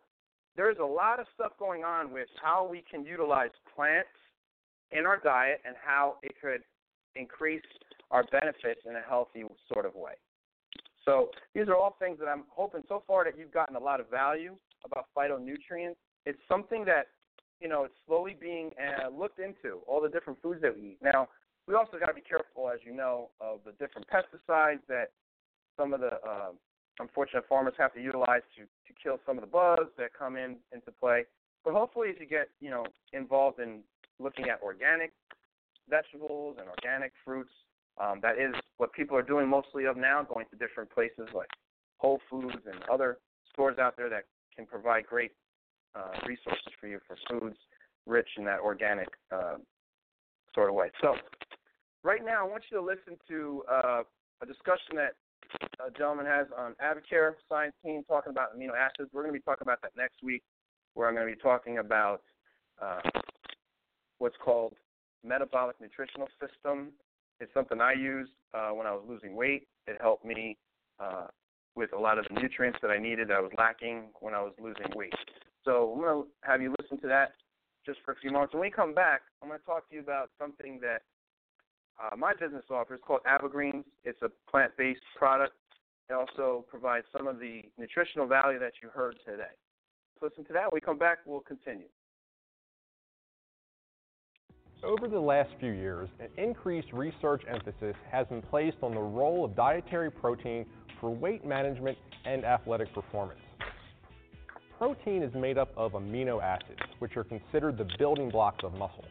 there's 0.55 0.77
a 0.81 0.85
lot 0.85 1.19
of 1.19 1.27
stuff 1.35 1.51
going 1.59 1.83
on 1.83 2.11
with 2.11 2.27
how 2.41 2.67
we 2.69 2.83
can 2.89 3.05
utilize 3.05 3.51
plants 3.75 4.09
in 4.91 5.05
our 5.05 5.17
diet 5.17 5.61
and 5.65 5.75
how 5.83 6.15
it 6.23 6.33
could 6.41 6.61
increase 7.15 7.61
our 8.09 8.23
benefits 8.31 8.81
in 8.89 8.95
a 8.95 9.01
healthy 9.07 9.43
sort 9.71 9.85
of 9.85 9.93
way. 9.95 10.13
So 11.05 11.29
these 11.53 11.67
are 11.67 11.75
all 11.75 11.95
things 11.99 12.17
that 12.19 12.27
I'm 12.27 12.43
hoping 12.49 12.81
so 12.89 13.03
far 13.07 13.23
that 13.25 13.37
you've 13.37 13.53
gotten 13.53 13.75
a 13.75 13.79
lot 13.79 13.99
of 13.99 14.09
value 14.09 14.55
about 14.83 15.05
phytonutrients. 15.15 15.95
It's 16.25 16.39
something 16.49 16.83
that 16.85 17.07
you 17.59 17.67
know 17.67 17.83
it's 17.83 17.93
slowly 18.05 18.35
being 18.39 18.71
uh, 18.77 19.09
looked 19.09 19.39
into. 19.39 19.79
All 19.87 20.01
the 20.01 20.09
different 20.09 20.41
foods 20.41 20.61
that 20.61 20.75
we 20.75 20.89
eat. 20.91 20.97
Now 21.01 21.27
we 21.67 21.75
also 21.75 21.97
got 21.99 22.07
to 22.07 22.13
be 22.13 22.21
careful, 22.21 22.69
as 22.69 22.79
you 22.85 22.93
know, 22.93 23.29
of 23.41 23.59
the 23.65 23.71
different 23.73 24.07
pesticides 24.07 24.79
that 24.87 25.11
some 25.75 25.93
of 25.93 25.99
the 25.99 26.15
uh, 26.27 26.51
unfortunate 26.99 27.45
farmers 27.47 27.73
have 27.77 27.93
to 27.93 28.01
utilize 28.01 28.41
to 28.57 28.63
to 28.63 29.01
kill 29.01 29.19
some 29.25 29.37
of 29.37 29.41
the 29.41 29.49
bugs 29.49 29.91
that 29.97 30.11
come 30.17 30.35
in 30.35 30.57
into 30.73 30.91
play. 30.91 31.25
But 31.63 31.73
hopefully, 31.73 32.09
as 32.09 32.15
you 32.19 32.25
get 32.25 32.49
you 32.59 32.69
know 32.69 32.85
involved 33.13 33.59
in 33.59 33.81
looking 34.19 34.49
at 34.49 34.61
organic 34.61 35.11
vegetables 35.89 36.57
and 36.59 36.67
organic 36.67 37.11
fruits, 37.23 37.51
um, 37.99 38.19
that 38.21 38.37
is 38.37 38.53
what 38.77 38.93
people 38.93 39.17
are 39.17 39.23
doing 39.23 39.47
mostly 39.47 39.85
of 39.85 39.97
now, 39.97 40.23
going 40.23 40.45
to 40.51 40.57
different 40.57 40.89
places 40.89 41.27
like 41.33 41.49
Whole 41.97 42.19
Foods 42.29 42.63
and 42.65 42.81
other 42.91 43.17
stores 43.51 43.77
out 43.79 43.95
there 43.97 44.09
that 44.09 44.25
can 44.55 44.65
provide 44.65 45.05
great 45.05 45.31
uh, 45.97 46.27
resources 46.27 46.71
for 46.79 46.87
you 46.87 46.99
for 47.07 47.17
foods 47.29 47.57
rich 48.05 48.27
in 48.37 48.45
that 48.45 48.59
organic 48.59 49.07
uh, 49.31 49.55
sort 50.53 50.69
of 50.69 50.75
way. 50.75 50.89
So, 51.01 51.15
right 52.03 52.23
now, 52.23 52.45
I 52.45 52.49
want 52.49 52.63
you 52.71 52.77
to 52.77 52.83
listen 52.83 53.17
to 53.27 53.63
uh, 53.69 54.03
a 54.41 54.45
discussion 54.45 54.95
that 54.95 55.13
a 55.85 55.91
gentleman 55.91 56.25
has 56.25 56.47
on 56.57 56.75
Advocare 56.83 57.33
Science 57.49 57.73
Team 57.83 58.03
talking 58.07 58.31
about 58.31 58.57
amino 58.57 58.71
acids. 58.77 59.09
We're 59.13 59.23
going 59.23 59.33
to 59.33 59.39
be 59.39 59.43
talking 59.43 59.63
about 59.63 59.81
that 59.81 59.91
next 59.97 60.23
week, 60.23 60.43
where 60.93 61.07
I'm 61.07 61.15
going 61.15 61.27
to 61.27 61.33
be 61.33 61.41
talking 61.41 61.77
about 61.79 62.21
uh, 62.81 62.99
what's 64.19 64.35
called 64.43 64.73
metabolic 65.23 65.75
nutritional 65.81 66.27
system. 66.39 66.89
It's 67.39 67.53
something 67.53 67.81
I 67.81 67.93
used 67.93 68.31
uh, 68.53 68.69
when 68.69 68.87
I 68.87 68.91
was 68.91 69.03
losing 69.07 69.35
weight. 69.35 69.67
It 69.87 69.97
helped 70.01 70.25
me 70.25 70.57
uh, 70.99 71.27
with 71.75 71.93
a 71.93 71.99
lot 71.99 72.17
of 72.17 72.25
the 72.29 72.39
nutrients 72.39 72.79
that 72.81 72.89
I 72.89 72.97
needed 72.97 73.29
that 73.29 73.37
I 73.37 73.41
was 73.41 73.51
lacking 73.57 74.09
when 74.19 74.33
I 74.33 74.41
was 74.41 74.53
losing 74.59 74.91
weight. 74.95 75.13
So 75.67 75.91
I'm 75.93 75.99
going 75.99 76.23
to 76.23 76.29
have 76.49 76.61
you 76.61 76.73
listen 76.79 76.97
to 77.01 77.07
that 77.09 77.33
just 77.85 77.99
for 78.05 78.13
a 78.13 78.15
few 78.15 78.31
moments. 78.31 78.53
When 78.53 78.61
we 78.61 78.71
come 78.71 78.93
back, 78.93 79.21
I'm 79.43 79.49
going 79.49 79.59
to 79.59 79.65
talk 79.65 79.89
to 79.89 79.95
you 79.95 80.01
about 80.01 80.29
something 80.39 80.79
that 80.81 81.01
uh, 82.01 82.15
my 82.15 82.31
business 82.39 82.63
offers 82.71 83.01
called 83.05 83.19
Avogreens. 83.27 83.83
It's 84.05 84.21
a 84.21 84.29
plant-based 84.49 85.01
product. 85.17 85.53
It 86.09 86.13
also 86.13 86.63
provides 86.69 87.05
some 87.15 87.27
of 87.27 87.39
the 87.39 87.63
nutritional 87.77 88.27
value 88.27 88.59
that 88.59 88.73
you 88.81 88.87
heard 88.87 89.17
today. 89.25 89.51
Listen 90.21 90.45
to 90.45 90.53
that. 90.53 90.71
When 90.71 90.77
we 90.77 90.79
come 90.81 90.97
back, 90.97 91.17
we'll 91.25 91.41
continue. 91.41 91.87
Over 94.85 95.09
the 95.09 95.19
last 95.19 95.49
few 95.59 95.73
years, 95.73 96.07
an 96.21 96.29
increased 96.37 96.93
research 96.93 97.41
emphasis 97.45 97.95
has 98.09 98.25
been 98.27 98.41
placed 98.41 98.77
on 98.83 98.93
the 98.93 99.01
role 99.01 99.43
of 99.43 99.53
dietary 99.53 100.11
protein 100.11 100.65
for 101.01 101.09
weight 101.13 101.45
management 101.45 101.97
and 102.25 102.45
athletic 102.45 102.93
performance. 102.93 103.41
Protein 104.77 105.23
is 105.23 105.33
made 105.33 105.57
up 105.57 105.69
of 105.75 105.93
amino 105.93 106.39
acids, 106.39 106.79
which 106.99 107.17
are 107.17 107.23
considered 107.23 107.79
the 107.79 107.87
building 107.97 108.29
blocks 108.29 108.63
of 108.63 108.73
muscle. 108.73 109.05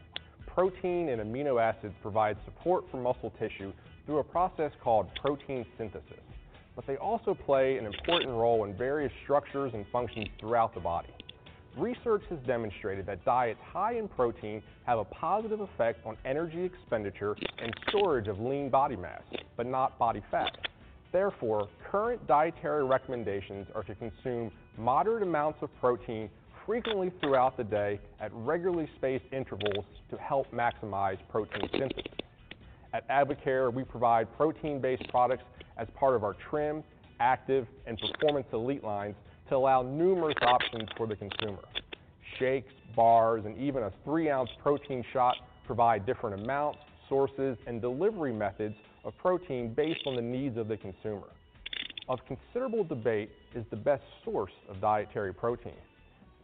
Protein 0.45 1.09
and 1.09 1.21
amino 1.21 1.61
acids 1.61 1.93
provide 2.01 2.37
support 2.45 2.85
for 2.89 2.95
muscle 2.95 3.33
tissue 3.37 3.73
through 4.05 4.19
a 4.19 4.23
process 4.23 4.71
called 4.81 5.09
protein 5.21 5.65
synthesis, 5.77 6.23
but 6.73 6.87
they 6.87 6.95
also 6.95 7.33
play 7.33 7.77
an 7.77 7.85
important 7.85 8.29
role 8.29 8.63
in 8.63 8.77
various 8.77 9.11
structures 9.25 9.73
and 9.73 9.85
functions 9.91 10.27
throughout 10.39 10.73
the 10.73 10.79
body. 10.79 11.09
Research 11.75 12.23
has 12.29 12.39
demonstrated 12.47 13.05
that 13.05 13.25
diets 13.25 13.59
high 13.73 13.97
in 13.97 14.07
protein 14.07 14.63
have 14.85 14.99
a 14.99 15.05
positive 15.05 15.59
effect 15.59 15.99
on 16.05 16.15
energy 16.23 16.63
expenditure 16.63 17.35
and 17.61 17.73
storage 17.89 18.29
of 18.29 18.39
lean 18.39 18.69
body 18.69 18.95
mass, 18.95 19.21
but 19.57 19.65
not 19.65 19.99
body 19.99 20.23
fat. 20.31 20.57
Therefore, 21.11 21.67
current 21.91 22.25
dietary 22.25 22.85
recommendations 22.85 23.67
are 23.75 23.83
to 23.83 23.95
consume 23.95 24.49
moderate 24.77 25.23
amounts 25.23 25.59
of 25.61 25.69
protein 25.79 26.29
frequently 26.65 27.11
throughout 27.21 27.57
the 27.57 27.63
day 27.63 27.99
at 28.19 28.31
regularly 28.33 28.89
spaced 28.97 29.25
intervals 29.31 29.85
to 30.09 30.17
help 30.17 30.51
maximize 30.51 31.17
protein 31.29 31.67
synthesis. 31.71 32.03
At 32.93 33.07
Advocare, 33.09 33.73
we 33.73 33.83
provide 33.83 34.27
protein-based 34.37 35.07
products 35.09 35.43
as 35.77 35.87
part 35.95 36.15
of 36.15 36.23
our 36.23 36.35
trim, 36.49 36.83
active, 37.19 37.67
and 37.85 37.97
performance 37.97 38.47
elite 38.53 38.83
lines 38.83 39.15
to 39.49 39.55
allow 39.55 39.81
numerous 39.81 40.35
options 40.41 40.89
for 40.97 41.07
the 41.07 41.15
consumer. 41.15 41.63
Shakes, 42.37 42.73
bars, 42.95 43.45
and 43.45 43.57
even 43.57 43.83
a 43.83 43.91
three 44.03 44.29
ounce 44.29 44.49
protein 44.61 45.03
shot 45.13 45.35
provide 45.65 46.05
different 46.05 46.41
amounts, 46.41 46.79
sources, 47.07 47.57
and 47.65 47.81
delivery 47.81 48.33
methods 48.33 48.75
of 49.05 49.17
protein 49.17 49.73
based 49.73 50.01
on 50.05 50.15
the 50.15 50.21
needs 50.21 50.57
of 50.57 50.67
the 50.67 50.77
consumer. 50.77 51.27
Of 52.09 52.19
considerable 52.25 52.85
debate 52.85 53.31
is 53.53 53.65
the 53.69 53.75
best 53.75 54.03
source 54.23 54.53
of 54.69 54.79
dietary 54.79 55.33
protein. 55.33 55.73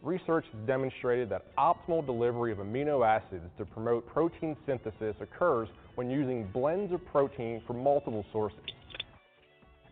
Research 0.02 0.44
has 0.52 0.66
demonstrated 0.66 1.30
that 1.30 1.56
optimal 1.56 2.04
delivery 2.04 2.52
of 2.52 2.58
amino 2.58 3.06
acids 3.06 3.46
to 3.56 3.64
promote 3.64 4.06
protein 4.06 4.54
synthesis 4.66 5.16
occurs 5.22 5.68
when 5.94 6.10
using 6.10 6.46
blends 6.52 6.92
of 6.92 7.02
protein 7.06 7.62
from 7.66 7.82
multiple 7.82 8.26
sources. 8.30 8.58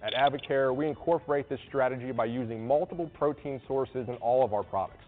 At 0.03 0.13
Advocare, 0.13 0.77
we 0.77 0.87
incorporate 0.87 1.49
this 1.49 1.61
strategy 1.69 2.13
by 2.13 2.27
using 2.27 2.67
multiple 2.67 3.11
protein 3.15 3.59
sources 3.67 4.07
in 4.09 4.17
all 4.17 4.45
of 4.45 4.53
our 4.53 4.65
products. 4.65 5.05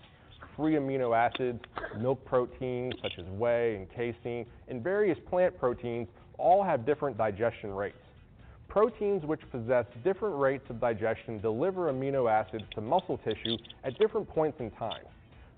Free 0.57 0.77
amino 0.77 1.15
acids, 1.15 1.61
milk 1.99 2.25
proteins 2.25 2.95
such 3.03 3.13
as 3.19 3.27
whey 3.33 3.77
and 3.77 3.91
casein, 3.91 4.47
and 4.69 4.83
various 4.83 5.19
plant 5.29 5.59
proteins 5.59 6.09
all 6.39 6.65
have 6.65 6.87
different 6.87 7.19
digestion 7.19 7.75
rates. 7.75 7.99
Proteins 8.75 9.25
which 9.25 9.41
possess 9.53 9.87
different 10.03 10.37
rates 10.37 10.65
of 10.69 10.81
digestion 10.81 11.41
deliver 11.41 11.93
amino 11.93 12.29
acids 12.29 12.65
to 12.75 12.81
muscle 12.81 13.19
tissue 13.19 13.57
at 13.85 13.97
different 14.01 14.29
points 14.29 14.59
in 14.59 14.69
time. 14.73 15.05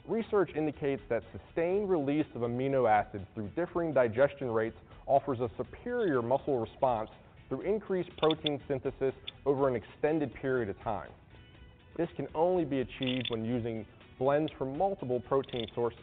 Research 0.06 0.50
indicates 0.54 1.00
that 1.08 1.22
sustained 1.32 1.88
release 1.88 2.26
of 2.34 2.42
amino 2.42 2.86
acids 2.86 3.24
through 3.34 3.48
differing 3.56 3.94
digestion 3.94 4.50
rates 4.50 4.76
offers 5.06 5.40
a 5.40 5.48
superior 5.56 6.20
muscle 6.20 6.58
response 6.58 7.08
through 7.48 7.62
increased 7.62 8.10
protein 8.18 8.60
synthesis 8.68 9.14
over 9.46 9.66
an 9.66 9.76
extended 9.76 10.34
period 10.34 10.68
of 10.68 10.78
time. 10.82 11.08
This 11.96 12.10
can 12.16 12.26
only 12.34 12.66
be 12.66 12.80
achieved 12.80 13.28
when 13.30 13.46
using 13.46 13.86
blends 14.18 14.52
from 14.58 14.76
multiple 14.76 15.20
protein 15.20 15.66
sources. 15.74 16.00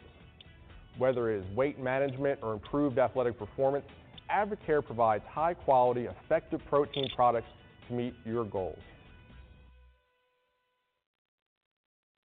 Whether 0.98 1.30
it 1.30 1.44
is 1.44 1.56
weight 1.56 1.78
management 1.78 2.40
or 2.42 2.54
improved 2.54 2.98
athletic 2.98 3.38
performance, 3.38 3.86
Advocare 4.30 4.84
provides 4.84 5.24
high 5.28 5.54
quality, 5.54 6.06
effective 6.06 6.60
protein 6.68 7.08
products 7.14 7.48
to 7.88 7.94
meet 7.94 8.14
your 8.24 8.44
goals. 8.44 8.78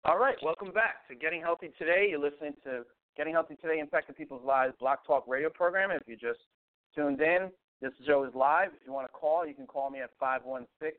All 0.05 0.19
right, 0.19 0.37
welcome 0.43 0.71
back 0.73 1.09
to 1.09 1.17
Getting 1.17 1.41
Healthy 1.41 1.71
Today. 1.79 2.07
You're 2.11 2.21
listening 2.21 2.53
to 2.63 2.85
Getting 3.17 3.33
Healthy 3.33 3.57
Today, 3.57 3.83
Impacting 3.83 4.17
People's 4.17 4.45
Lives 4.45 4.75
Blog 4.79 4.99
Talk 5.07 5.25
radio 5.27 5.51
program. 5.51 5.91
If 5.91 6.03
you 6.07 6.15
just 6.15 6.39
tuned 6.95 7.21
in, 7.21 7.51
this 7.83 7.91
show 8.07 8.23
is 8.25 8.33
live. 8.35 8.69
If 8.69 8.87
you 8.87 8.93
want 8.93 9.07
to 9.09 9.13
call, 9.13 9.45
you 9.47 9.55
can 9.55 9.67
call 9.67 9.91
me 9.91 10.01
at 10.01 10.11
516 10.21 10.95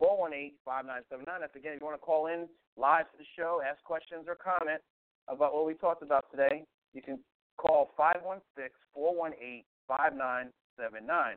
418 0.00 0.52
5979. 0.64 1.40
That's 1.40 1.54
again, 1.54 1.74
if 1.74 1.80
you 1.80 1.86
want 1.86 2.00
to 2.00 2.04
call 2.04 2.26
in 2.26 2.48
live 2.76 3.06
to 3.12 3.16
the 3.18 3.28
show, 3.38 3.62
ask 3.62 3.78
questions 3.84 4.26
or 4.26 4.34
comment 4.34 4.82
about 5.28 5.54
what 5.54 5.64
we 5.64 5.74
talked 5.74 6.02
about 6.02 6.26
today, 6.32 6.64
you 6.92 7.02
can 7.02 7.20
call 7.56 7.94
516 7.96 8.74
418 8.92 9.62
5979. 9.90 11.34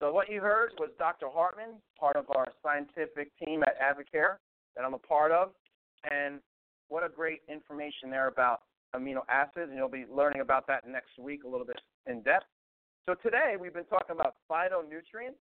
So, 0.00 0.10
what 0.10 0.30
you 0.30 0.40
heard 0.40 0.72
was 0.78 0.88
Dr. 0.98 1.28
Hartman, 1.28 1.76
part 2.00 2.16
of 2.16 2.24
our 2.34 2.46
scientific 2.62 3.30
team 3.38 3.62
at 3.62 3.76
Advocare 3.76 4.40
that 4.74 4.84
I'm 4.84 4.94
a 4.94 4.98
part 4.98 5.32
of. 5.32 5.50
And 6.10 6.40
what 6.88 7.04
a 7.04 7.08
great 7.08 7.42
information 7.48 8.10
there 8.10 8.28
about 8.28 8.60
amino 8.96 9.20
acids. 9.28 9.68
And 9.68 9.76
you'll 9.76 9.88
be 9.88 10.04
learning 10.10 10.40
about 10.40 10.66
that 10.68 10.88
next 10.88 11.18
week 11.18 11.44
a 11.44 11.48
little 11.48 11.66
bit 11.66 11.80
in 12.06 12.22
depth. 12.22 12.46
So 13.06 13.14
today 13.22 13.54
we've 13.60 13.74
been 13.74 13.84
talking 13.84 14.16
about 14.16 14.36
phytonutrients 14.50 15.40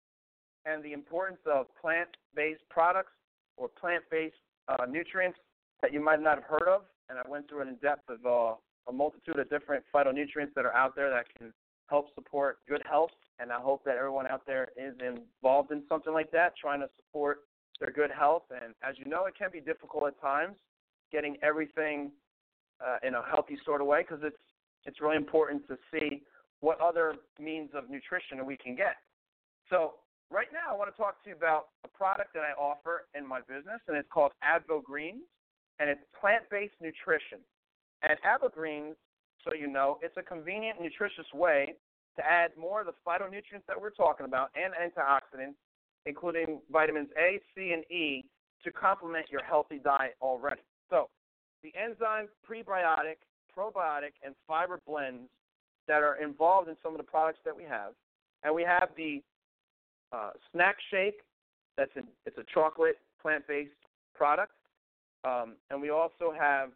and 0.65 0.83
the 0.83 0.93
importance 0.93 1.41
of 1.45 1.67
plant-based 1.81 2.63
products 2.71 3.13
or 3.57 3.69
plant-based 3.69 4.37
uh, 4.69 4.87
nutrients 4.89 5.39
that 5.83 5.93
you 5.93 6.01
might 6.01 6.23
not 6.23 6.37
have 6.37 6.45
heard 6.45 6.69
of. 6.69 6.83
And 7.11 7.19
I 7.19 7.29
went 7.29 7.49
through 7.49 7.63
it 7.63 7.69
in 7.69 7.77
depth 7.77 8.09
of 8.09 8.25
uh, 8.25 8.55
a 8.89 8.93
multitude 8.93 9.39
of 9.39 9.51
different 9.51 9.85
phytonutrients 9.95 10.55
that 10.55 10.65
are 10.65 10.75
out 10.75 10.95
there 10.95 11.11
that 11.11 11.27
can 11.37 11.53
help 11.89 12.15
support 12.15 12.59
good 12.69 12.83
health. 12.89 13.11
And 13.41 13.53
I 13.53 13.61
hope 13.61 13.85
that 13.85 13.97
everyone 13.97 14.27
out 14.27 14.43
there 14.47 14.69
is 14.77 14.95
involved 15.01 15.71
in 15.71 15.83
something 15.89 16.13
like 16.13 16.31
that, 16.33 16.55
trying 16.57 16.81
to 16.81 16.89
support 16.97 17.41
their 17.81 17.93
good 17.93 18.11
health. 18.11 18.45
And 18.51 18.75
as 18.83 18.97
you 18.99 19.05
know, 19.05 19.27
it 19.27 19.35
can 19.39 19.51
be 19.53 19.61
difficult 19.61 20.05
at 20.07 20.21
times 20.21 20.57
getting 21.13 21.37
everything 21.43 22.11
uh, 22.85 23.07
in 23.07 23.15
a 23.15 23.23
healthy 23.23 23.59
sort 23.65 23.81
of 23.81 23.87
way 23.87 24.03
because 24.03 24.23
it's 24.23 24.37
it's 24.85 25.01
really 25.01 25.17
important 25.17 25.67
to 25.69 25.77
see 25.91 26.23
what 26.61 26.81
other 26.81 27.15
means 27.39 27.71
of 27.75 27.91
nutrition 27.91 28.45
we 28.47 28.57
can 28.57 28.75
get. 28.75 28.97
So 29.69 29.95
right 30.31 30.47
now, 30.53 30.73
I 30.73 30.77
want 30.77 30.91
to 30.91 30.97
talk 30.97 31.23
to 31.25 31.31
you 31.31 31.37
about 31.37 31.69
a 31.85 31.89
product 31.89 32.33
that 32.35 32.43
I 32.43 32.59
offer 32.59 33.05
in 33.15 33.27
my 33.27 33.41
business, 33.41 33.81
and 33.87 33.97
it's 33.97 34.09
called 34.13 34.33
Advo 34.43 34.83
Greens, 34.83 35.23
and 35.79 35.91
it's 35.91 36.01
plant-based 36.19 36.75
nutrition. 36.81 37.39
And 38.03 38.17
Advo 38.23 38.53
Greens 38.53 38.97
so 39.49 39.57
you 39.57 39.67
know, 39.67 39.99
it's 40.03 40.17
a 40.17 40.23
convenient, 40.23 40.81
nutritious 40.81 41.27
way 41.33 41.75
to 42.17 42.27
add 42.27 42.51
more 42.59 42.81
of 42.81 42.87
the 42.87 42.93
phytonutrients 43.07 43.65
that 43.67 43.81
we're 43.81 43.91
talking 43.91 44.27
about 44.27 44.51
and 44.55 44.75
antioxidants, 44.75 45.55
including 46.07 46.61
vitamins 46.71 47.09
A, 47.19 47.41
C, 47.55 47.73
and 47.73 47.85
E, 47.91 48.25
to 48.65 48.73
complement 48.73 49.27
your 49.31 49.43
healthy 49.43 49.79
diet 49.83 50.17
already. 50.21 50.61
So, 50.91 51.09
the 51.63 51.73
enzyme, 51.81 52.29
prebiotic, 52.49 53.19
probiotic, 53.57 54.13
and 54.25 54.35
fiber 54.47 54.81
blends 54.87 55.29
that 55.87 56.03
are 56.03 56.21
involved 56.23 56.69
in 56.69 56.77
some 56.83 56.93
of 56.93 56.99
the 56.99 57.05
products 57.05 57.39
that 57.45 57.57
we 57.57 57.65
have, 57.65 57.93
and 58.43 58.55
we 58.55 58.63
have 58.63 58.91
the 58.97 59.23
uh, 60.13 60.31
snack 60.53 60.77
shake. 60.91 61.21
That's 61.77 61.91
a, 61.97 62.01
it's 62.27 62.39
a 62.39 62.45
chocolate 62.53 62.99
plant-based 63.23 63.71
product, 64.15 64.53
um, 65.25 65.55
and 65.71 65.81
we 65.81 65.91
also 65.91 66.33
have 66.39 66.71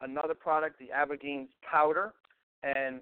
another 0.00 0.34
product, 0.34 0.78
the 0.78 0.90
Avogreens 0.94 1.48
powder, 1.68 2.14
and 2.62 3.00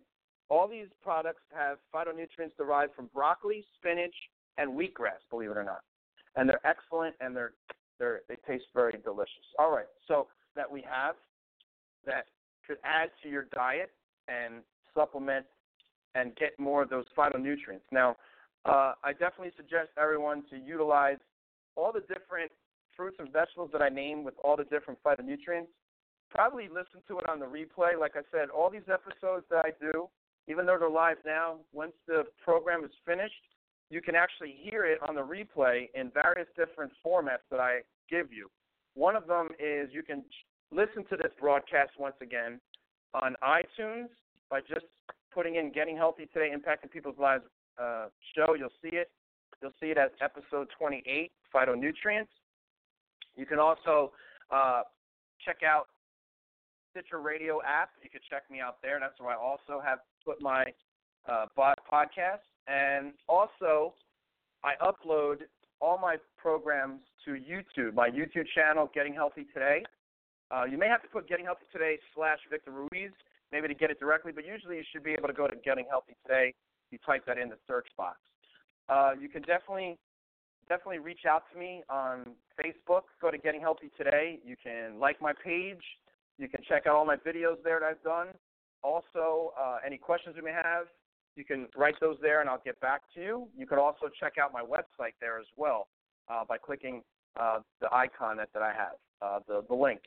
all 0.48 0.68
these 0.68 0.86
products 1.02 1.42
have 1.54 1.78
phytonutrients 1.94 2.56
derived 2.56 2.94
from 2.94 3.10
broccoli, 3.12 3.64
spinach, 3.78 4.14
and 4.58 4.70
wheatgrass. 4.70 5.20
Believe 5.30 5.50
it 5.50 5.56
or 5.56 5.64
not, 5.64 5.80
and 6.36 6.48
they're 6.48 6.64
excellent, 6.66 7.14
and 7.20 7.34
they're 7.34 7.52
they're 7.98 8.20
they 8.28 8.36
taste 8.46 8.66
very 8.74 8.98
delicious. 9.04 9.44
All 9.58 9.72
right, 9.72 9.86
so 10.06 10.28
that 10.54 10.70
we 10.70 10.82
have 10.88 11.16
that 12.06 12.26
could 12.66 12.78
add 12.84 13.10
to 13.22 13.28
your 13.28 13.46
diet 13.54 13.90
and 14.28 14.62
supplement 14.94 15.44
and 16.14 16.34
get 16.36 16.58
more 16.58 16.82
of 16.82 16.90
those 16.90 17.04
phytonutrients. 17.16 17.84
Now, 17.92 18.16
uh, 18.64 18.94
I 19.04 19.12
definitely 19.12 19.52
suggest 19.56 19.90
everyone 20.00 20.42
to 20.50 20.56
utilize 20.56 21.18
all 21.76 21.92
the 21.92 22.00
different 22.00 22.50
fruits 22.96 23.16
and 23.18 23.30
vegetables 23.32 23.70
that 23.72 23.82
I 23.82 23.90
named 23.90 24.24
with 24.24 24.34
all 24.42 24.56
the 24.56 24.64
different 24.64 24.98
phytonutrients. 25.04 25.68
Probably 26.30 26.68
listen 26.68 27.00
to 27.08 27.18
it 27.18 27.28
on 27.28 27.38
the 27.38 27.46
replay. 27.46 27.98
Like 27.98 28.14
I 28.16 28.22
said, 28.30 28.50
all 28.50 28.70
these 28.70 28.88
episodes 28.92 29.44
that 29.50 29.64
I 29.64 29.70
do, 29.80 30.08
even 30.48 30.66
though 30.66 30.76
they're 30.78 30.90
live 30.90 31.18
now, 31.24 31.56
once 31.72 31.92
the 32.06 32.24
program 32.44 32.84
is 32.84 32.90
finished, 33.04 33.34
you 33.90 34.02
can 34.02 34.14
actually 34.14 34.54
hear 34.60 34.84
it 34.84 34.98
on 35.08 35.14
the 35.14 35.22
replay 35.22 35.88
in 35.94 36.10
various 36.10 36.48
different 36.56 36.92
formats 37.04 37.46
that 37.50 37.60
I 37.60 37.80
give 38.10 38.32
you. 38.32 38.50
One 38.94 39.14
of 39.14 39.26
them 39.26 39.50
is 39.58 39.90
you 39.92 40.02
can 40.02 40.24
listen 40.72 41.04
to 41.10 41.16
this 41.16 41.32
broadcast 41.40 41.92
once 41.98 42.16
again 42.20 42.60
on 43.14 43.36
iTunes 43.42 44.08
by 44.50 44.60
just 44.60 44.86
putting 45.32 45.56
in 45.56 45.70
Getting 45.70 45.96
Healthy 45.96 46.26
Today, 46.32 46.50
Impacting 46.54 46.90
People's 46.90 47.18
Lives 47.18 47.44
uh, 47.80 48.06
show. 48.34 48.54
You'll 48.54 48.68
see 48.82 48.96
it. 48.96 49.10
You'll 49.62 49.74
see 49.80 49.86
it 49.86 49.98
as 49.98 50.10
episode 50.20 50.68
28, 50.78 51.30
Phytonutrients. 51.54 52.28
You 53.36 53.46
can 53.46 53.58
also 53.58 54.12
uh, 54.50 54.82
check 55.44 55.58
out 55.64 55.88
Stitcher 56.96 57.20
Radio 57.20 57.60
app. 57.60 57.90
You 58.02 58.08
can 58.08 58.20
check 58.30 58.44
me 58.50 58.60
out 58.60 58.78
there. 58.82 58.98
That's 58.98 59.20
where 59.20 59.30
I 59.30 59.36
also 59.36 59.82
have 59.84 59.98
put 60.24 60.40
my 60.40 60.64
uh, 61.28 61.44
podcast. 61.56 62.40
And 62.66 63.12
also, 63.28 63.92
I 64.64 64.72
upload 64.82 65.42
all 65.80 65.98
my 65.98 66.16
programs 66.38 67.00
to 67.26 67.32
YouTube, 67.32 67.92
my 67.92 68.08
YouTube 68.08 68.46
channel, 68.54 68.90
Getting 68.94 69.12
Healthy 69.12 69.46
Today. 69.52 69.82
Uh, 70.50 70.64
you 70.64 70.78
may 70.78 70.88
have 70.88 71.02
to 71.02 71.08
put 71.08 71.28
Getting 71.28 71.44
Healthy 71.44 71.66
Today 71.70 71.98
slash 72.14 72.38
Victor 72.50 72.70
Ruiz, 72.70 73.12
maybe 73.52 73.68
to 73.68 73.74
get 73.74 73.90
it 73.90 74.00
directly, 74.00 74.32
but 74.32 74.46
usually 74.46 74.76
you 74.76 74.84
should 74.90 75.04
be 75.04 75.12
able 75.12 75.28
to 75.28 75.34
go 75.34 75.46
to 75.46 75.56
Getting 75.56 75.84
Healthy 75.90 76.16
Today. 76.26 76.54
You 76.90 76.98
type 77.04 77.26
that 77.26 77.36
in 77.36 77.50
the 77.50 77.58
search 77.66 77.88
box. 77.98 78.16
Uh, 78.88 79.10
you 79.20 79.28
can 79.28 79.42
definitely 79.42 79.98
definitely 80.66 80.98
reach 80.98 81.26
out 81.28 81.42
to 81.52 81.58
me 81.58 81.82
on 81.90 82.24
Facebook. 82.58 83.02
Go 83.20 83.30
to 83.30 83.36
Getting 83.36 83.60
Healthy 83.60 83.90
Today. 83.98 84.38
You 84.46 84.56
can 84.62 84.98
like 84.98 85.20
my 85.20 85.34
page. 85.44 85.82
You 86.38 86.48
can 86.48 86.60
check 86.68 86.86
out 86.86 86.94
all 86.94 87.06
my 87.06 87.16
videos 87.16 87.56
there 87.64 87.80
that 87.80 87.86
I've 87.86 88.02
done. 88.02 88.28
Also, 88.82 89.52
uh, 89.58 89.78
any 89.84 89.96
questions 89.96 90.34
you 90.36 90.44
may 90.44 90.52
have, 90.52 90.86
you 91.34 91.44
can 91.44 91.66
write 91.76 91.94
those 92.00 92.16
there 92.20 92.40
and 92.40 92.48
I'll 92.48 92.62
get 92.64 92.80
back 92.80 93.02
to 93.14 93.20
you. 93.20 93.48
You 93.56 93.66
can 93.66 93.78
also 93.78 94.08
check 94.18 94.34
out 94.40 94.52
my 94.52 94.62
website 94.62 95.14
there 95.20 95.38
as 95.38 95.46
well 95.56 95.88
uh, 96.28 96.44
by 96.48 96.58
clicking 96.58 97.02
uh, 97.38 97.60
the 97.80 97.92
icon 97.92 98.36
that, 98.38 98.48
that 98.54 98.62
I 98.62 98.72
have, 98.72 98.96
uh, 99.22 99.38
the, 99.46 99.64
the 99.68 99.74
link. 99.74 100.00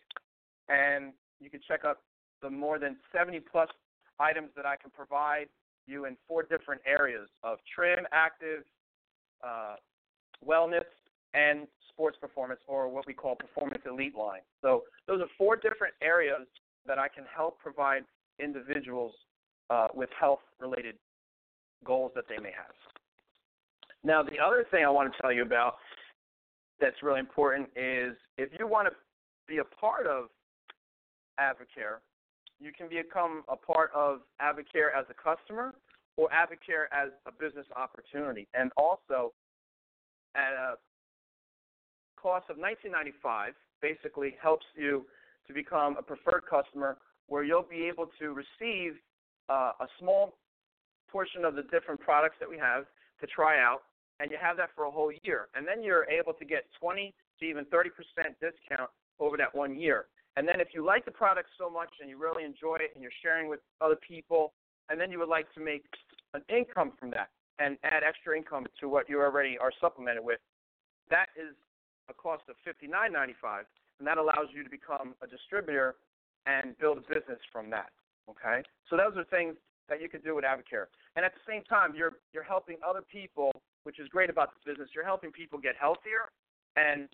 And 0.69 1.13
you 1.39 1.49
can 1.49 1.59
check 1.67 1.81
out 1.85 1.99
the 2.41 2.49
more 2.49 2.79
than 2.79 2.97
70 3.15 3.41
plus 3.51 3.69
items 4.19 4.49
that 4.55 4.65
I 4.65 4.75
can 4.75 4.91
provide 4.91 5.47
you 5.87 6.05
in 6.05 6.15
four 6.27 6.43
different 6.43 6.81
areas 6.85 7.27
of 7.43 7.57
trim, 7.73 8.05
active, 8.11 8.63
uh, 9.43 9.75
wellness, 10.45 10.85
and 11.33 11.67
sports 11.89 12.17
performance, 12.19 12.59
or 12.67 12.87
what 12.87 13.05
we 13.05 13.13
call 13.13 13.35
performance 13.35 13.81
elite 13.85 14.15
line. 14.15 14.41
So 14.61 14.83
those 15.07 15.21
are 15.21 15.27
four 15.37 15.55
different 15.55 15.93
areas 16.01 16.47
that 16.85 16.97
I 16.97 17.07
can 17.07 17.25
help 17.35 17.59
provide 17.59 18.03
individuals 18.39 19.13
uh, 19.69 19.87
with 19.93 20.09
health-related 20.19 20.95
goals 21.83 22.11
that 22.15 22.25
they 22.29 22.37
may 22.41 22.51
have. 22.51 22.73
Now, 24.03 24.23
the 24.23 24.39
other 24.39 24.65
thing 24.71 24.85
I 24.85 24.89
want 24.89 25.11
to 25.13 25.21
tell 25.21 25.31
you 25.31 25.43
about 25.43 25.75
that's 26.79 27.03
really 27.03 27.19
important 27.19 27.67
is 27.75 28.15
if 28.37 28.49
you 28.57 28.65
want 28.65 28.87
to 28.87 28.93
be 29.47 29.57
a 29.57 29.63
part 29.63 30.07
of 30.07 30.29
Advocare, 31.39 31.99
you 32.59 32.71
can 32.71 32.87
become 32.89 33.43
a 33.49 33.55
part 33.55 33.91
of 33.93 34.19
Advocare 34.41 34.89
as 34.97 35.05
a 35.09 35.13
customer 35.13 35.73
or 36.17 36.29
Advocare 36.29 36.85
as 36.91 37.09
a 37.25 37.31
business 37.31 37.65
opportunity. 37.75 38.47
And 38.53 38.71
also, 38.77 39.33
at 40.35 40.53
a 40.53 40.75
cost 42.21 42.49
of 42.49 42.57
$19.95, 42.57 43.51
basically 43.81 44.35
helps 44.41 44.65
you 44.75 45.05
to 45.47 45.53
become 45.53 45.95
a 45.97 46.01
preferred 46.01 46.43
customer 46.49 46.97
where 47.27 47.43
you'll 47.43 47.65
be 47.69 47.83
able 47.87 48.07
to 48.19 48.33
receive 48.33 48.93
uh, 49.49 49.71
a 49.79 49.87
small 49.99 50.35
portion 51.11 51.45
of 51.45 51.55
the 51.55 51.63
different 51.63 51.99
products 51.99 52.35
that 52.39 52.49
we 52.49 52.57
have 52.57 52.85
to 53.21 53.27
try 53.27 53.59
out, 53.59 53.83
and 54.19 54.31
you 54.31 54.37
have 54.39 54.57
that 54.57 54.69
for 54.75 54.85
a 54.85 54.91
whole 54.91 55.11
year. 55.23 55.47
And 55.55 55.67
then 55.67 55.83
you're 55.83 56.05
able 56.05 56.33
to 56.33 56.45
get 56.45 56.65
20 56.79 57.13
to 57.39 57.45
even 57.45 57.65
30% 57.65 57.89
discount 58.39 58.89
over 59.19 59.37
that 59.37 59.53
one 59.55 59.79
year. 59.79 60.05
And 60.37 60.47
then 60.47 60.61
if 60.61 60.69
you 60.73 60.85
like 60.85 61.05
the 61.05 61.11
product 61.11 61.49
so 61.57 61.69
much 61.69 61.89
and 61.99 62.09
you 62.09 62.17
really 62.17 62.43
enjoy 62.43 62.75
it 62.75 62.91
and 62.93 63.01
you're 63.01 63.19
sharing 63.21 63.49
with 63.49 63.59
other 63.81 63.97
people, 64.07 64.53
and 64.89 64.99
then 64.99 65.11
you 65.11 65.19
would 65.19 65.29
like 65.29 65.51
to 65.53 65.59
make 65.59 65.83
an 66.33 66.41
income 66.49 66.93
from 66.99 67.09
that 67.11 67.29
and 67.59 67.77
add 67.83 68.03
extra 68.07 68.37
income 68.37 68.65
to 68.79 68.87
what 68.87 69.09
you 69.09 69.19
already 69.19 69.57
are 69.57 69.71
supplemented 69.81 70.23
with, 70.23 70.39
that 71.09 71.27
is 71.35 71.55
a 72.09 72.13
cost 72.13 72.43
of 72.49 72.55
$59.95, 72.65 73.63
and 73.99 74.07
that 74.07 74.17
allows 74.17 74.49
you 74.53 74.63
to 74.63 74.69
become 74.69 75.15
a 75.21 75.27
distributor 75.27 75.95
and 76.45 76.77
build 76.79 76.97
a 76.97 77.01
business 77.01 77.39
from 77.51 77.69
that. 77.69 77.89
Okay, 78.29 78.61
so 78.89 78.97
those 78.97 79.17
are 79.17 79.25
things 79.25 79.55
that 79.89 80.01
you 80.01 80.09
can 80.09 80.21
do 80.21 80.35
with 80.35 80.45
Advocare, 80.45 80.85
and 81.15 81.25
at 81.25 81.33
the 81.33 81.41
same 81.49 81.63
time, 81.63 81.93
you're 81.95 82.21
you're 82.33 82.43
helping 82.43 82.77
other 82.87 83.01
people, 83.01 83.51
which 83.83 83.99
is 83.99 84.07
great 84.09 84.29
about 84.29 84.49
this 84.53 84.73
business. 84.73 84.89
You're 84.93 85.05
helping 85.05 85.31
people 85.31 85.57
get 85.57 85.73
healthier, 85.79 86.29
and 86.75 87.09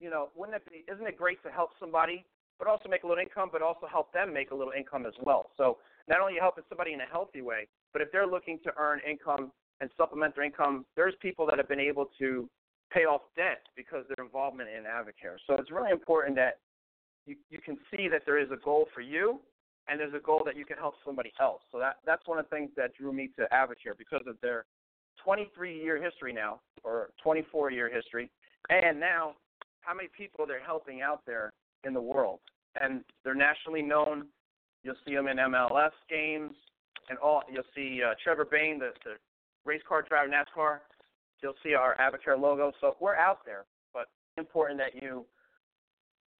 you 0.00 0.10
know, 0.10 0.28
wouldn't 0.36 0.56
it 0.56 0.64
be? 0.70 0.84
Isn't 0.92 1.06
it 1.06 1.16
great 1.16 1.42
to 1.42 1.50
help 1.50 1.70
somebody, 1.80 2.24
but 2.58 2.68
also 2.68 2.88
make 2.88 3.02
a 3.02 3.06
little 3.06 3.22
income, 3.22 3.48
but 3.50 3.62
also 3.62 3.86
help 3.90 4.12
them 4.12 4.32
make 4.32 4.50
a 4.50 4.54
little 4.54 4.74
income 4.76 5.06
as 5.06 5.14
well? 5.22 5.50
So 5.56 5.78
not 6.08 6.20
only 6.20 6.34
you're 6.34 6.42
helping 6.42 6.64
somebody 6.68 6.92
in 6.92 7.00
a 7.00 7.06
healthy 7.10 7.40
way, 7.40 7.66
but 7.92 8.02
if 8.02 8.12
they're 8.12 8.26
looking 8.26 8.58
to 8.64 8.72
earn 8.76 9.00
income 9.08 9.52
and 9.80 9.90
supplement 9.96 10.34
their 10.34 10.44
income, 10.44 10.84
there's 10.96 11.14
people 11.20 11.46
that 11.46 11.58
have 11.58 11.68
been 11.68 11.80
able 11.80 12.10
to 12.18 12.48
pay 12.92 13.04
off 13.04 13.22
debt 13.36 13.66
because 13.76 14.04
their 14.08 14.24
involvement 14.24 14.68
in 14.68 14.84
Advocare. 14.84 15.36
So 15.46 15.54
it's 15.54 15.70
really 15.70 15.90
important 15.90 16.36
that 16.36 16.58
you, 17.26 17.36
you 17.50 17.58
can 17.60 17.76
see 17.90 18.08
that 18.08 18.22
there 18.24 18.38
is 18.38 18.50
a 18.50 18.56
goal 18.64 18.86
for 18.94 19.00
you 19.00 19.40
and 19.88 19.98
there's 19.98 20.14
a 20.14 20.20
goal 20.20 20.42
that 20.44 20.56
you 20.56 20.64
can 20.64 20.76
help 20.76 20.94
somebody 21.04 21.32
else. 21.40 21.62
So 21.72 21.78
that 21.78 21.96
that's 22.04 22.26
one 22.26 22.38
of 22.38 22.46
the 22.48 22.56
things 22.56 22.70
that 22.76 22.94
drew 22.94 23.12
me 23.12 23.30
to 23.38 23.46
Advocare 23.52 23.96
because 23.96 24.22
of 24.26 24.36
their 24.42 24.64
23 25.24 25.82
year 25.82 26.02
history 26.02 26.32
now 26.32 26.60
or 26.84 27.10
24 27.22 27.70
year 27.72 27.90
history, 27.92 28.30
and 28.68 29.00
now 29.00 29.34
how 29.80 29.94
many 29.94 30.08
people 30.16 30.46
they're 30.46 30.64
helping 30.64 31.02
out 31.02 31.22
there 31.26 31.52
in 31.84 31.94
the 31.94 32.00
world, 32.00 32.40
and 32.80 33.02
they're 33.24 33.34
nationally 33.34 33.82
known. 33.82 34.26
You'll 34.84 34.94
see 35.06 35.14
them 35.14 35.26
in 35.26 35.38
MLS 35.38 35.90
games, 36.08 36.52
and 37.08 37.18
all 37.18 37.42
you'll 37.50 37.64
see 37.74 38.00
uh, 38.06 38.14
Trevor 38.22 38.44
Bayne, 38.44 38.78
the, 38.78 38.90
the 39.04 39.14
race 39.64 39.82
car 39.88 40.02
driver, 40.02 40.30
NASCAR. 40.30 40.78
You'll 41.42 41.58
see 41.62 41.74
our 41.74 41.96
Advocare 41.96 42.40
logo. 42.40 42.72
So 42.80 42.96
we're 43.00 43.16
out 43.16 43.44
there, 43.44 43.64
but 43.92 44.06
important 44.36 44.78
that 44.80 45.00
you 45.00 45.24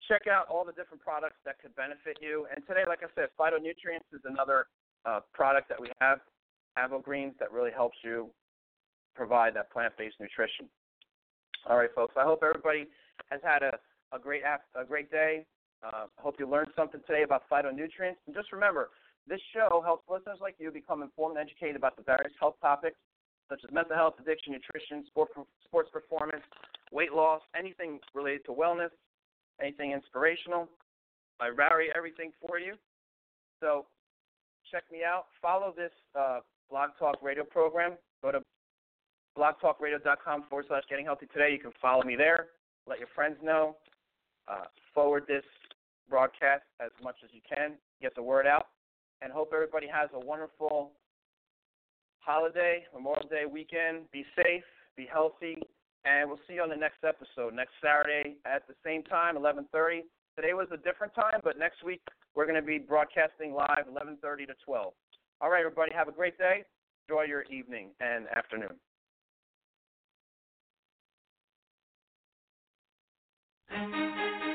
check 0.07 0.23
out 0.27 0.47
all 0.49 0.65
the 0.65 0.73
different 0.73 1.01
products 1.01 1.37
that 1.45 1.59
could 1.61 1.75
benefit 1.75 2.17
you. 2.21 2.47
And 2.53 2.65
today, 2.67 2.83
like 2.87 2.99
I 3.03 3.07
said, 3.15 3.29
phytonutrients 3.39 4.09
is 4.13 4.21
another 4.25 4.65
uh, 5.05 5.19
product 5.33 5.69
that 5.69 5.79
we 5.79 5.91
have, 6.01 6.19
Avogreens, 6.77 7.37
that 7.39 7.51
really 7.51 7.71
helps 7.71 7.97
you 8.03 8.29
provide 9.15 9.55
that 9.55 9.71
plant-based 9.71 10.15
nutrition. 10.19 10.67
All 11.69 11.77
right, 11.77 11.89
folks. 11.93 12.15
I 12.17 12.23
hope 12.23 12.41
everybody 12.43 12.87
has 13.29 13.41
had 13.43 13.63
a, 13.63 13.77
a 14.15 14.19
great 14.19 14.43
a 14.43 14.85
great 14.85 15.11
day. 15.11 15.45
Uh, 15.83 16.05
hope 16.17 16.35
you 16.39 16.49
learned 16.49 16.71
something 16.75 17.01
today 17.07 17.23
about 17.23 17.43
phytonutrients. 17.51 18.19
And 18.25 18.35
just 18.35 18.51
remember, 18.51 18.89
this 19.27 19.39
show 19.53 19.81
helps 19.83 20.03
listeners 20.09 20.39
like 20.41 20.55
you 20.57 20.71
become 20.71 21.03
informed 21.03 21.37
and 21.37 21.47
educated 21.47 21.75
about 21.75 21.95
the 21.95 22.03
various 22.03 22.33
health 22.39 22.55
topics 22.61 22.97
such 23.49 23.61
as 23.67 23.73
mental 23.73 23.95
health, 23.95 24.15
addiction, 24.21 24.53
nutrition, 24.53 25.05
sport, 25.07 25.29
sports 25.65 25.89
performance, 25.91 26.43
weight 26.91 27.13
loss, 27.13 27.41
anything 27.57 27.99
related 28.13 28.45
to 28.45 28.51
wellness, 28.51 28.89
anything 29.61 29.91
inspirational. 29.91 30.69
I 31.39 31.49
vary 31.55 31.89
everything 31.95 32.31
for 32.45 32.59
you. 32.59 32.75
So 33.59 33.85
check 34.71 34.83
me 34.91 34.99
out. 35.05 35.25
Follow 35.41 35.73
this 35.75 35.91
uh, 36.17 36.39
Blog 36.69 36.91
Talk 36.99 37.17
Radio 37.21 37.43
program. 37.43 37.93
Go 38.21 38.31
to 38.31 38.41
blogtalkradio.com 39.37 40.43
forward 40.49 40.65
slash 40.67 40.83
getting 40.89 41.05
healthy 41.05 41.27
today. 41.33 41.51
You 41.51 41.59
can 41.59 41.71
follow 41.81 42.03
me 42.03 42.15
there. 42.15 42.47
Let 42.87 42.99
your 42.99 43.07
friends 43.15 43.37
know. 43.43 43.75
Uh, 44.47 44.63
forward 44.93 45.25
this 45.27 45.43
broadcast 46.09 46.63
as 46.81 46.89
much 47.03 47.15
as 47.23 47.29
you 47.33 47.41
can. 47.47 47.73
Get 48.01 48.15
the 48.15 48.23
word 48.23 48.47
out. 48.47 48.67
And 49.21 49.31
hope 49.31 49.51
everybody 49.53 49.87
has 49.87 50.09
a 50.13 50.19
wonderful 50.19 50.91
holiday, 52.29 52.85
Memorial 52.93 53.27
Day 53.27 53.45
weekend. 53.51 54.05
Be 54.11 54.23
safe, 54.35 54.63
be 54.95 55.07
healthy, 55.11 55.57
and 56.05 56.29
we'll 56.29 56.39
see 56.47 56.53
you 56.53 56.61
on 56.61 56.69
the 56.69 56.75
next 56.75 57.03
episode 57.03 57.55
next 57.55 57.73
Saturday 57.81 58.35
at 58.45 58.67
the 58.67 58.75
same 58.85 59.01
time, 59.01 59.35
11:30. 59.35 60.03
Today 60.35 60.53
was 60.53 60.67
a 60.71 60.77
different 60.77 61.15
time, 61.15 61.41
but 61.43 61.57
next 61.57 61.83
week 61.83 62.01
we're 62.35 62.45
going 62.45 62.61
to 62.61 62.65
be 62.65 62.77
broadcasting 62.77 63.51
live 63.53 63.87
11:30 63.91 64.45
to 64.45 64.53
12. 64.63 64.93
All 65.41 65.49
right, 65.49 65.65
everybody, 65.65 65.91
have 65.95 66.07
a 66.07 66.11
great 66.11 66.37
day. 66.37 66.63
Enjoy 67.07 67.23
your 67.23 67.41
evening 67.49 67.89
and 67.99 68.27
afternoon. 68.37 68.75
Thank 73.69 74.43
you. 74.43 74.48